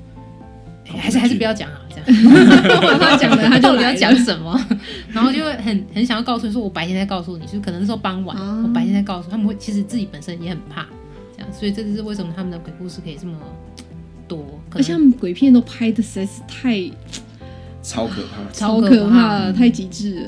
[0.86, 2.06] 还是还是不要讲啊。”这样，
[3.00, 4.58] 他讲的他到底要讲什么？
[5.12, 10.86] 然后就会很很想要告诉你说：“我白天在告诉你，就是可能是说傍晚，啊、我白天在告诉他们会，其实自己本身也很怕
[11.36, 13.34] 这样，所以这就是为什么他们的鬼故事可以这么
[14.28, 14.44] 多。
[14.68, 16.90] 可是他们鬼片都拍的实在是太……
[17.86, 20.22] 超可怕，超可怕，太极致了。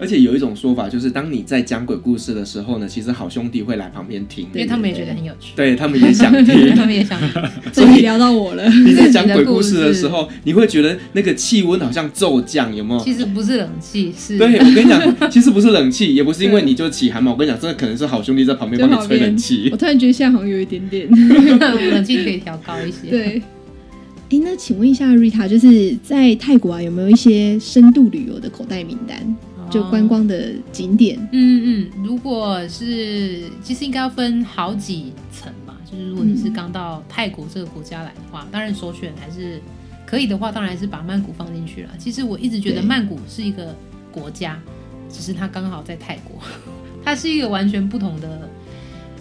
[0.00, 5.52] 而且有一种说法，就是当你在讲鬼故事的时候呢，其实好兄弟会来旁边听，因为他们也觉得很有趣。
[5.54, 7.42] 对，他们也想听， 他们也想听。
[7.70, 8.66] 所以聊到我了。
[8.86, 13.04] 你在讲鬼故事的时候，你会觉得那个气温好像骤降，有没有？
[13.04, 14.38] 其实不是冷气，是。
[14.38, 17.30] 对，我跟你讲，其实不是冷气，也不是因为你就起寒嘛。
[17.30, 19.68] 我跟你讲，这可能是好兄弟在旁边帮你吹冷气。
[19.70, 23.10] 我突然觉得现在好像有一点点，冷气可以调高一些。
[23.10, 23.42] 对。
[24.32, 29.18] 哎，那请问一下，Rita，就是在泰国啊，有没有一些深度旅游的口袋名单？
[29.58, 31.18] 哦、就观光的景点？
[31.32, 35.76] 嗯嗯，如果是，其实应该要分好几层吧。
[35.84, 39.60] 就是如果你是刚到泰国这个国家来的话，嗯、当然首选还是
[40.06, 41.90] 可以的话，当然是把曼谷放进去了。
[41.98, 43.76] 其实我一直觉得曼谷是一个
[44.10, 44.58] 国家，
[45.10, 46.40] 只是它刚好在泰国，
[47.04, 48.48] 它是一个完全不同的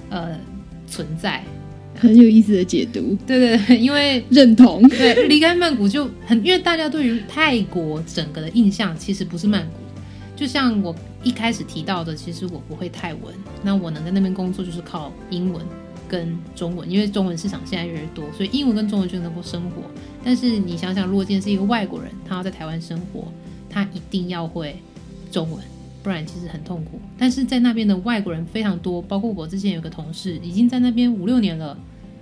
[0.09, 0.39] 呃
[0.87, 1.43] 存在。
[2.01, 9.73] 很有意思的解读，对对对，因为 认同，对，离开曼谷就很，因为大家对于泰国整个的印象其实不是曼谷，
[10.35, 13.31] 就像我一开始提到的，其实我不会泰文，
[13.63, 15.63] 那我能在那边工作就是靠英文
[16.09, 19.83] 跟中文，因为中文市场现在越来越多，所以英文跟中文就能够生活。
[20.23, 23.31] 但是你想想，如果今天是一个外国人，他要在台湾生活，
[23.69, 24.75] 他一定要会
[25.31, 25.63] 中文，
[26.01, 26.99] 不然其实很痛苦。
[27.15, 31.77] 但是在那边的外国人非常多，包括我之前有个同事已经在那边五六年了。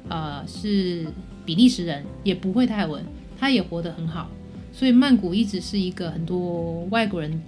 [0.09, 1.05] 呃，是
[1.45, 3.03] 比利时人，也不会泰文，
[3.39, 4.27] 他也活得很好，
[4.73, 7.41] 所以曼谷一直是一个很多外国人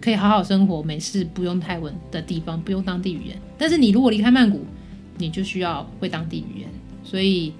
[0.00, 3.38] 可以好好生活、没事不用泰文的地方，不用当地语言。
[3.56, 4.60] 但是你如果离开曼谷，
[5.18, 6.68] 你就需要会当地语言，
[7.04, 7.52] 所以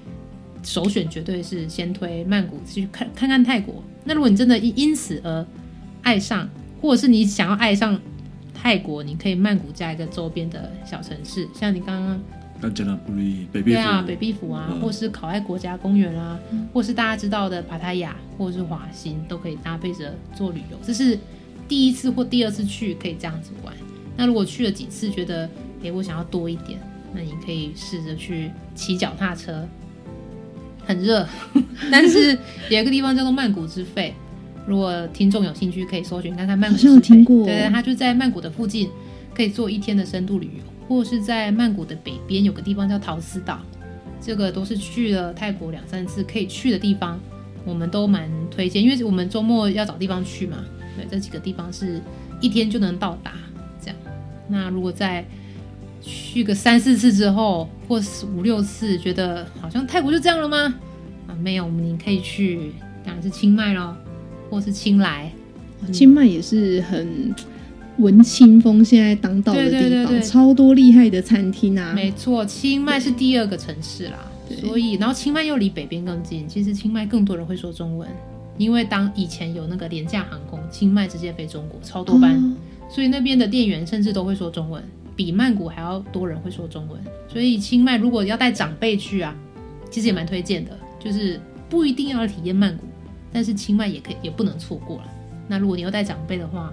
[0.63, 3.83] 首选绝对是先推曼谷去看看看泰国。
[4.05, 5.47] 那如果你真的因因此而
[6.03, 6.49] 爱上，
[6.83, 8.01] 或者是你想要爱上
[8.53, 12.21] 泰国，你可以曼谷加一个周边的小城市，像你刚刚。
[13.63, 20.79] 对啊，北壁府啊，嗯、或是考爱国家公园啊，嗯、或是大家知道的帕塔亚，或者是华欣，都可以搭配着做旅游。
[20.83, 21.19] 这是
[21.67, 23.75] 第一次或第二次去可以这样子玩。
[24.17, 25.49] 那如果去了几次，觉得
[25.83, 26.79] 诶，我想要多一点，
[27.15, 29.67] 那你可以试着去骑脚踏车，
[30.85, 31.27] 很热，
[31.91, 32.37] 但是
[32.69, 34.13] 有一个地方叫做曼谷之肺。
[34.67, 36.95] 如果听众有兴趣，可以搜寻看看曼谷之肺。
[36.95, 38.91] 有听过，对，它就在曼谷的附近，
[39.35, 40.70] 可以做一天的深度旅游。
[40.91, 43.61] 或是在曼谷的北边有个地方叫陶斯岛，
[44.21, 47.17] 这个都是去了泰国两三次可以去的地方，
[47.65, 50.65] 我们都蛮推荐，因为我们周末要找地方去嘛。
[50.97, 52.03] 对，这几个地方是
[52.41, 53.35] 一天就能到达，
[53.81, 53.97] 这样。
[54.49, 55.25] 那如果再
[56.03, 60.75] 去个三四次之后，或是五六次，觉得好像泰国就这样了吗？
[61.29, 62.73] 啊，没有，你可以去，
[63.05, 63.97] 当然是清迈咯，
[64.51, 65.31] 或是清莱，
[65.93, 67.33] 清迈也是很。
[68.01, 71.93] 文青风现在当道的地方，对对对对，超多厉害的餐厅啊！
[71.95, 74.19] 没错，清迈是第二个城市啦，
[74.61, 76.49] 所以然后清迈又离北边更近。
[76.49, 78.09] 其实清迈更多人会说中文，
[78.57, 82.57] 因为当以前有那个廉价航空，清迈直接飞中国，超多班，哦、
[82.89, 84.83] 所以那边的店员甚至都会说中文，
[85.15, 87.01] 比曼谷还要多人会说中文。
[87.29, 89.35] 所以清迈如果要带长辈去啊，
[89.91, 92.85] 其实也蛮推荐的，就是不一定要体验曼谷，
[93.33, 95.05] 但是清迈也可以，也不能错过了。
[95.47, 96.73] 那如果你要带长辈的话，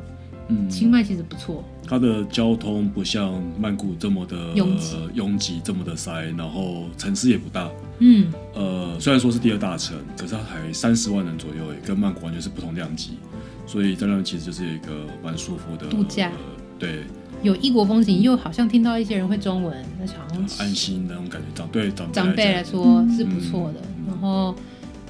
[0.50, 7.70] 嗯，清迈其实不错，它的交通不像曼谷这么的拥挤，拥挤这么的塞，然后城市也不大。
[8.00, 13.18] 嗯，呃，虽然说是第二大城，可是它才三十万人左右，跟曼谷完全是不同量级，
[13.66, 16.30] 所以在那其实就是一个蛮舒服的度假。
[16.30, 16.38] 呃、
[16.80, 17.04] 对，
[17.42, 21.48] 有异国风情，又好像听到一些人会中文，那好像安心那种感觉。
[21.54, 24.56] 长对长长辈来说是不错的，嗯、然后。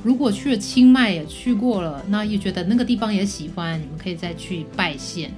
[0.04, 5.32] 如果去了清迈也去过了，那也觉得那个地方也喜欢，你们可以再去拜县，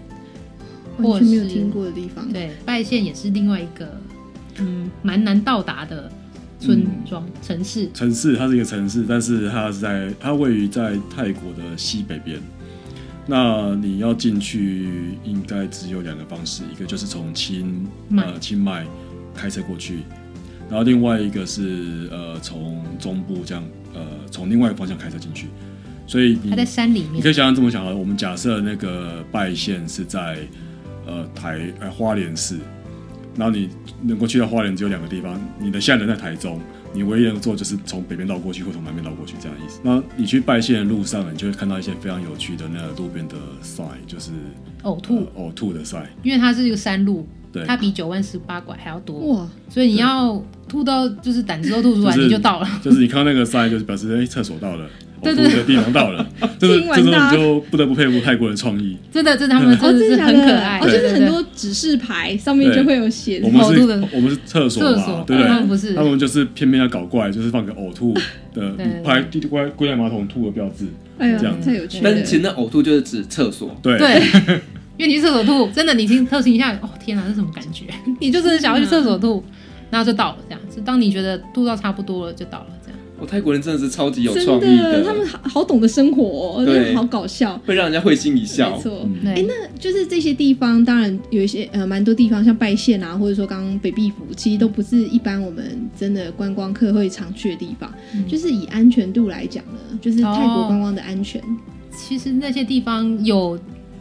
[0.97, 2.31] 或是没有听过的地方。
[2.31, 3.99] 对，拜县也是另外一个，
[4.59, 6.11] 嗯，蛮难到达的
[6.59, 7.89] 村庄、城市。
[7.93, 12.39] 城市，它是一个城市，但是它是在它位于在泰国的西北边。
[13.25, 17.87] 那你要进去，应该只有两个方式，一个就是从清
[18.17, 18.85] 呃清迈
[19.35, 19.99] 开车过去，
[20.67, 25.47] 然后另外一个是呃从中部这样呃从另外一个方向开车进去。
[26.07, 30.39] 所以你它在山里面，你可以想象这么想啊，我们假设那个拜县是在
[31.05, 32.57] 呃台呃花莲市，
[33.37, 33.69] 然后你
[34.01, 36.59] 能够去到花莲只有两个地方，你的现在人在台中，
[36.91, 39.79] 你唯一能做就是从北边绕过去或从南边绕过去这样的意思。
[39.83, 44.31] 那你去拜县的路上，你就会看到一些非常有趣的那个路边的 sign，就是
[44.81, 49.15] 呕吐呕、呃、吐的 sign，因为它是一个山路，对，它比九弯十八拐还要多。
[49.33, 54.87] 哇，所以你要吐到就是胆汁都吐出来，就是、你就到了， 就是你看到那个 sign 就是表示哎厕所到了。
[55.21, 56.25] 对对对，地方到了，
[56.57, 58.95] 这个这时候你就不得不佩服泰国人的创意。
[59.11, 59.99] 真的，真的，他们真的。
[59.99, 60.79] 是很可爱。
[60.79, 63.81] 哦，就是很多指示牌上面就会有写我们是，
[64.13, 65.45] 我们是厕所嘛，对不对？
[65.45, 68.13] 他们不是，他们就是偏偏要搞怪，就是放个呕吐
[68.53, 68.73] 的
[69.03, 70.85] 拍地龟龟在马桶吐的标志，
[71.19, 71.59] 这样。
[71.61, 72.03] 太有趣了。
[72.05, 73.97] 但其实那呕吐就是指厕所，对。
[73.97, 74.21] 对，
[74.99, 77.85] 因为你去厕所吐，真的，你听特听一下，哦天哪，这是什么感觉？
[78.19, 79.41] 你就真的想要去厕所吐，
[79.89, 80.59] 然后就到了，这样。
[80.73, 82.65] 是当你觉得吐到差不多了，就到了。
[83.21, 88.77] 哦，泰国人真的是超级有创意的，的他们好好懂得生活，哦，对，好搞笑，会让人家会心一笑。
[88.77, 97.93] 没错，哎、欸，那就是这些地方，当然有一些呃，蛮多地方，像拜县啊，或者说刚刚北壁府，其实都不是一般我们真的观光客会常去的地方。
[98.15, 101.41] 嗯、就是以安全度来讲呢，就是泰国观光的安全。
[101.41, 101.45] 哦、
[101.91, 103.59] 其实那些地方有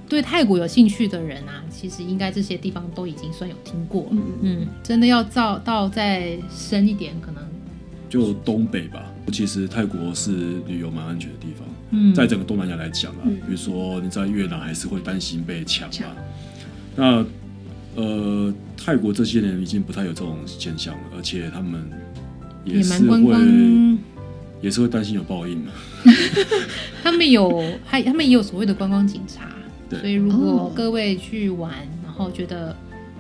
[0.09, 4.09] 对泰国有兴趣的人啊，其实应该这些地方都已经算有听过。
[4.11, 7.43] 嗯嗯，真的要造到再深一点，可能。
[8.09, 10.33] 就东北吧，其实泰国是
[10.67, 11.69] 旅游蛮安全的地方。
[11.91, 15.93] 嗯，在整个东南亚来讲啊，嗯、比如说你在越南还是会担心被抢嘛。
[15.93, 16.17] 抢
[16.97, 17.25] 那
[17.97, 21.83] 呃，泰国这些年已经不太有这种现象了，而且他们
[22.65, 23.99] 也是会也，
[24.63, 25.73] 也是会担心有报应嘛。
[27.03, 29.51] 他们有还他们也有所谓的观光警察，
[29.89, 31.73] 对所以如果各位去玩，
[32.05, 32.75] 然后觉得。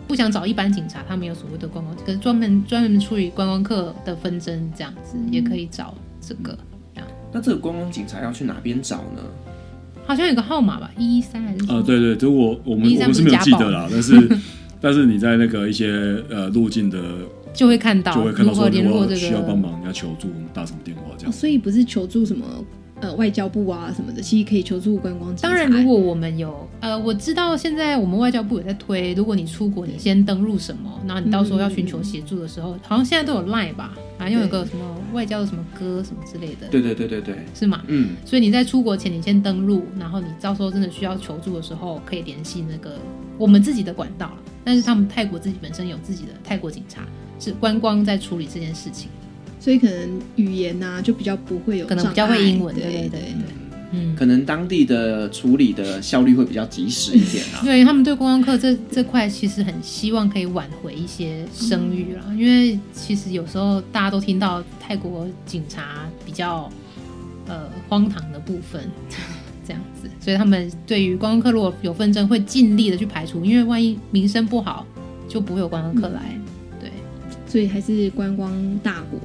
[0.06, 6.56] 不想找一般警察，他们有所谓的观光，可是专门专门处理观光客的纷争这样子，嗯、也可以找这个
[6.94, 7.06] 这样。
[7.30, 9.20] 那这个观光警察要去哪边找呢？
[10.06, 11.74] 好像有个号码吧，一一三还是什么？
[11.74, 14.38] 啊，对对，就我我们我们是没有记得啦，但是
[14.80, 15.92] 但是你在那个一些
[16.30, 16.98] 呃路径的
[17.52, 21.32] 就会看到，就会看到说联络这个需要帮忙，你要求助，打什么电话这样、哦。
[21.32, 22.46] 所以不是求助什么。
[23.01, 25.49] 呃，外交部啊什么的，其实可以求助观光警察。
[25.49, 36.66] 当然，如果我们有呃，我知道现在我们外交部也在推，如果你出国，你先登录什么，然后你到时候要寻求协助的时候，嗯、好像现在都有 Line 吧，好像有个什么外交的什么歌什么之类的。
[36.70, 37.82] 对对对对对，是吗？
[37.86, 38.16] 嗯。
[38.24, 42.96] 所以你在出国前，你先登录，然后你到时候真的需要求助的时候，可以联系那个
[43.38, 44.32] 我们自己的管道。
[44.64, 47.03] 但是他们泰国自己本身有自己的泰国警察，
[47.38, 49.09] 是观光在处理这件事情。
[49.61, 53.20] 所以可能语言呐、啊、就比较不会有，可能比较会英文，对对对对，
[53.92, 57.61] 嗯，可能当地的处理的效率会比较及时一点啊。
[57.64, 66.70] 对他们对观光客这这块其实很希望可以挽回一些声誉啦，嗯、因为其实有时候大家都听到泰国警察比较
[67.46, 68.88] 呃荒唐的部分
[69.66, 74.86] 这样子，所以他们对于观光客如果有纷争会尽力的去排除，因为万一名声不好
[75.28, 76.42] 就不会有观光客来，嗯、
[76.80, 76.90] 对，
[77.46, 78.52] 所以还是观光
[78.82, 79.18] 大国。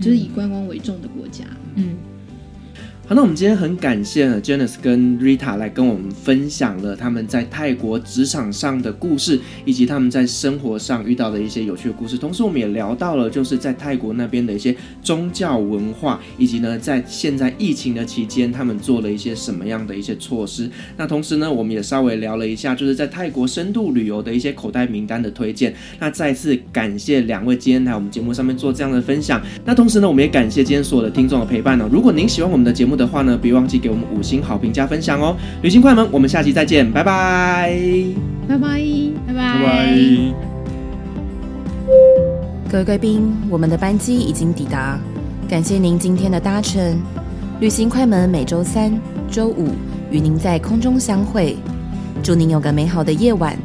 [0.00, 1.44] 就是以观光为重的国家，
[1.74, 1.96] 嗯。
[3.10, 12.16] 好，那我们今天很感谢 Janice 跟 Rita 来跟我们分享了他们在泰国职场上的故事，以及他们在生活上遇到的一些有趣的故事。
[12.16, 20.70] 同时，我们也聊到了就是在泰国那边的一些宗教文化，以及呢在现在疫情的期间，他们做了一些什么样的一些措施。
[20.96, 25.74] 那同时呢，我们也稍微聊了一下，就是在泰国深度旅游的一些口袋名单的推荐。
[25.98, 29.42] 那再次感谢两位今天来我们节目上面做这样的分享。
[29.64, 31.88] 那同时呢，我们也感谢今天所有的听众的陪伴呢。
[31.90, 35.34] 如果您喜欢我们的节目的话呢，别忘记给我们五星好评加分享哦！
[35.62, 37.74] 旅行快门，我们下期再见，拜拜，
[38.46, 38.82] 拜拜，
[39.26, 39.96] 拜拜。
[42.70, 44.98] 各位贵宾，我们的班机已经抵达，
[45.48, 47.00] 感谢您今天的搭乘。
[47.58, 48.92] 旅行快门每周三、
[49.30, 49.70] 周五
[50.10, 51.56] 与您在空中相会，
[52.22, 53.56] 祝您有个美好的夜晚，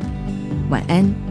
[0.69, 1.24] 晚安。